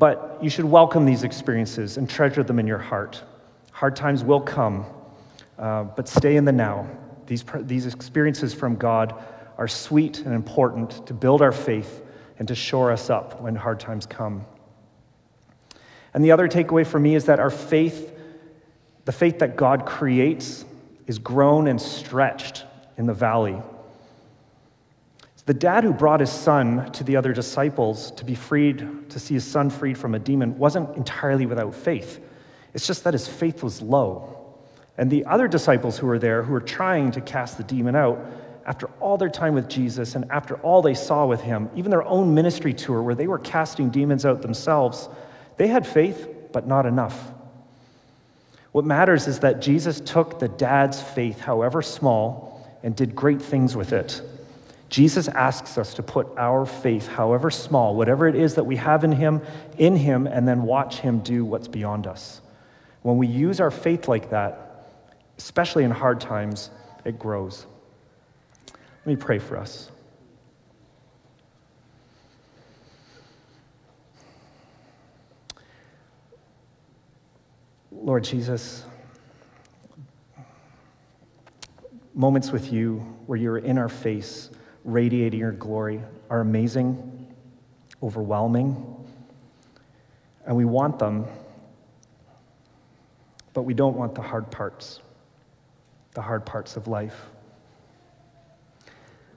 But 0.00 0.40
you 0.42 0.50
should 0.50 0.64
welcome 0.64 1.04
these 1.04 1.22
experiences 1.22 1.98
and 1.98 2.10
treasure 2.10 2.42
them 2.42 2.58
in 2.58 2.66
your 2.66 2.78
heart. 2.78 3.22
Hard 3.70 3.94
times 3.94 4.24
will 4.24 4.40
come, 4.40 4.86
uh, 5.60 5.84
but 5.84 6.08
stay 6.08 6.34
in 6.34 6.44
the 6.44 6.50
now. 6.50 6.88
These, 7.32 7.44
these 7.62 7.86
experiences 7.86 8.52
from 8.52 8.76
God 8.76 9.14
are 9.56 9.66
sweet 9.66 10.18
and 10.18 10.34
important 10.34 11.06
to 11.06 11.14
build 11.14 11.40
our 11.40 11.50
faith 11.50 12.02
and 12.38 12.46
to 12.48 12.54
shore 12.54 12.92
us 12.92 13.08
up 13.08 13.40
when 13.40 13.54
hard 13.54 13.80
times 13.80 14.04
come. 14.04 14.44
And 16.12 16.22
the 16.22 16.32
other 16.32 16.46
takeaway 16.46 16.86
for 16.86 16.98
me 16.98 17.14
is 17.14 17.24
that 17.24 17.40
our 17.40 17.48
faith, 17.48 18.12
the 19.06 19.12
faith 19.12 19.38
that 19.38 19.56
God 19.56 19.86
creates, 19.86 20.66
is 21.06 21.18
grown 21.18 21.68
and 21.68 21.80
stretched 21.80 22.66
in 22.98 23.06
the 23.06 23.14
valley. 23.14 23.56
The 25.46 25.54
dad 25.54 25.84
who 25.84 25.94
brought 25.94 26.20
his 26.20 26.30
son 26.30 26.92
to 26.92 27.02
the 27.02 27.16
other 27.16 27.32
disciples 27.32 28.10
to 28.10 28.26
be 28.26 28.34
freed, 28.34 29.08
to 29.08 29.18
see 29.18 29.32
his 29.32 29.46
son 29.46 29.70
freed 29.70 29.96
from 29.96 30.14
a 30.14 30.18
demon, 30.18 30.58
wasn't 30.58 30.98
entirely 30.98 31.46
without 31.46 31.74
faith. 31.74 32.22
It's 32.74 32.86
just 32.86 33.04
that 33.04 33.14
his 33.14 33.26
faith 33.26 33.62
was 33.62 33.80
low. 33.80 34.41
And 34.98 35.10
the 35.10 35.24
other 35.24 35.48
disciples 35.48 35.98
who 35.98 36.06
were 36.06 36.18
there, 36.18 36.42
who 36.42 36.52
were 36.52 36.60
trying 36.60 37.12
to 37.12 37.20
cast 37.20 37.56
the 37.56 37.64
demon 37.64 37.96
out, 37.96 38.18
after 38.64 38.86
all 39.00 39.16
their 39.16 39.28
time 39.28 39.54
with 39.54 39.68
Jesus 39.68 40.14
and 40.14 40.30
after 40.30 40.56
all 40.56 40.82
they 40.82 40.94
saw 40.94 41.26
with 41.26 41.40
him, 41.40 41.68
even 41.74 41.90
their 41.90 42.04
own 42.04 42.34
ministry 42.34 42.72
tour 42.72 43.02
where 43.02 43.14
they 43.14 43.26
were 43.26 43.38
casting 43.38 43.90
demons 43.90 44.24
out 44.24 44.42
themselves, 44.42 45.08
they 45.56 45.66
had 45.66 45.86
faith, 45.86 46.28
but 46.52 46.66
not 46.66 46.86
enough. 46.86 47.32
What 48.70 48.84
matters 48.84 49.26
is 49.26 49.40
that 49.40 49.60
Jesus 49.60 50.00
took 50.00 50.38
the 50.38 50.48
dad's 50.48 51.02
faith, 51.02 51.40
however 51.40 51.82
small, 51.82 52.66
and 52.82 52.96
did 52.96 53.14
great 53.14 53.42
things 53.42 53.76
with 53.76 53.92
it. 53.92 54.22
Jesus 54.88 55.26
asks 55.28 55.78
us 55.78 55.94
to 55.94 56.02
put 56.02 56.28
our 56.36 56.66
faith, 56.66 57.08
however 57.08 57.50
small, 57.50 57.94
whatever 57.94 58.28
it 58.28 58.34
is 58.34 58.54
that 58.56 58.64
we 58.64 58.76
have 58.76 59.04
in 59.04 59.12
Him, 59.12 59.40
in 59.78 59.96
Him, 59.96 60.26
and 60.26 60.46
then 60.46 60.62
watch 60.62 60.98
Him 60.98 61.20
do 61.20 61.44
what's 61.44 61.68
beyond 61.68 62.06
us. 62.06 62.40
When 63.02 63.16
we 63.16 63.26
use 63.26 63.60
our 63.60 63.70
faith 63.70 64.06
like 64.06 64.30
that, 64.30 64.71
especially 65.42 65.82
in 65.82 65.90
hard 65.90 66.20
times, 66.20 66.70
it 67.04 67.18
grows. 67.18 67.66
Let 68.68 69.06
me 69.06 69.16
pray 69.16 69.40
for 69.40 69.56
us. 69.56 69.90
Lord 77.90 78.22
Jesus, 78.22 78.84
moments 82.14 82.52
with 82.52 82.72
you 82.72 82.98
where 83.26 83.36
you're 83.36 83.58
in 83.58 83.78
our 83.78 83.88
face, 83.88 84.48
radiating 84.84 85.40
your 85.40 85.50
glory, 85.50 86.00
are 86.30 86.40
amazing, 86.40 87.34
overwhelming, 88.00 88.76
and 90.46 90.56
we 90.56 90.64
want 90.64 91.00
them, 91.00 91.26
but 93.54 93.62
we 93.62 93.74
don't 93.74 93.96
want 93.96 94.14
the 94.14 94.22
hard 94.22 94.48
parts, 94.52 95.00
the 96.14 96.22
hard 96.22 96.44
parts 96.44 96.76
of 96.76 96.88
life. 96.88 97.26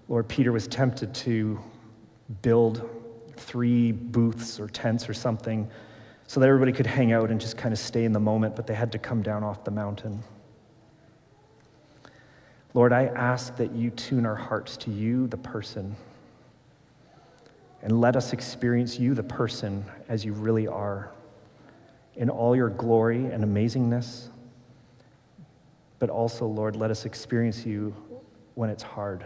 Lord, 0.07 0.27
Peter 0.27 0.51
was 0.51 0.67
tempted 0.67 1.13
to 1.15 1.59
build 2.41 2.89
three 3.37 3.91
booths 3.91 4.59
or 4.59 4.67
tents 4.67 5.09
or 5.09 5.13
something 5.13 5.69
so 6.27 6.39
that 6.39 6.47
everybody 6.47 6.71
could 6.71 6.87
hang 6.87 7.11
out 7.11 7.29
and 7.29 7.39
just 7.39 7.57
kind 7.57 7.73
of 7.73 7.79
stay 7.79 8.03
in 8.03 8.11
the 8.11 8.19
moment, 8.19 8.55
but 8.55 8.67
they 8.67 8.73
had 8.73 8.91
to 8.91 8.97
come 8.97 9.21
down 9.21 9.43
off 9.43 9.63
the 9.63 9.71
mountain. 9.71 10.23
Lord, 12.73 12.91
I 12.91 13.05
ask 13.05 13.55
that 13.57 13.73
you 13.73 13.89
tune 13.89 14.25
our 14.25 14.35
hearts 14.35 14.75
to 14.77 14.91
you, 14.91 15.27
the 15.27 15.37
person, 15.37 15.95
and 17.81 18.01
let 18.01 18.15
us 18.15 18.33
experience 18.33 18.99
you, 18.99 19.13
the 19.13 19.23
person, 19.23 19.85
as 20.09 20.25
you 20.25 20.33
really 20.33 20.67
are, 20.67 21.11
in 22.15 22.29
all 22.29 22.55
your 22.55 22.69
glory 22.69 23.25
and 23.27 23.43
amazingness. 23.43 24.29
But 25.99 26.09
also, 26.09 26.45
Lord, 26.45 26.75
let 26.75 26.91
us 26.91 27.05
experience 27.05 27.65
you 27.65 27.95
when 28.55 28.69
it's 28.69 28.83
hard. 28.83 29.25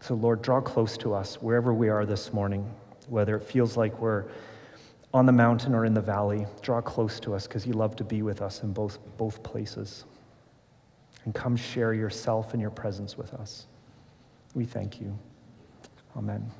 So, 0.00 0.14
Lord, 0.14 0.42
draw 0.42 0.60
close 0.60 0.98
to 0.98 1.14
us 1.14 1.36
wherever 1.40 1.72
we 1.72 1.88
are 1.88 2.04
this 2.04 2.32
morning 2.32 2.70
whether 3.08 3.36
it 3.36 3.42
feels 3.42 3.76
like 3.76 3.98
we're 4.00 4.24
on 5.12 5.26
the 5.26 5.32
mountain 5.32 5.74
or 5.74 5.84
in 5.84 5.94
the 5.94 6.00
valley, 6.00 6.46
draw 6.62 6.80
close 6.80 7.20
to 7.20 7.34
us 7.34 7.46
because 7.46 7.66
you 7.66 7.72
love 7.72 7.94
to 7.96 8.04
be 8.04 8.22
with 8.22 8.42
us 8.42 8.62
in 8.62 8.72
both, 8.72 8.98
both 9.16 9.42
places. 9.42 10.04
And 11.24 11.34
come 11.34 11.56
share 11.56 11.94
yourself 11.94 12.52
and 12.52 12.60
your 12.60 12.70
presence 12.70 13.16
with 13.16 13.32
us. 13.34 13.66
We 14.54 14.64
thank 14.64 15.00
you. 15.00 15.16
Amen. 16.16 16.50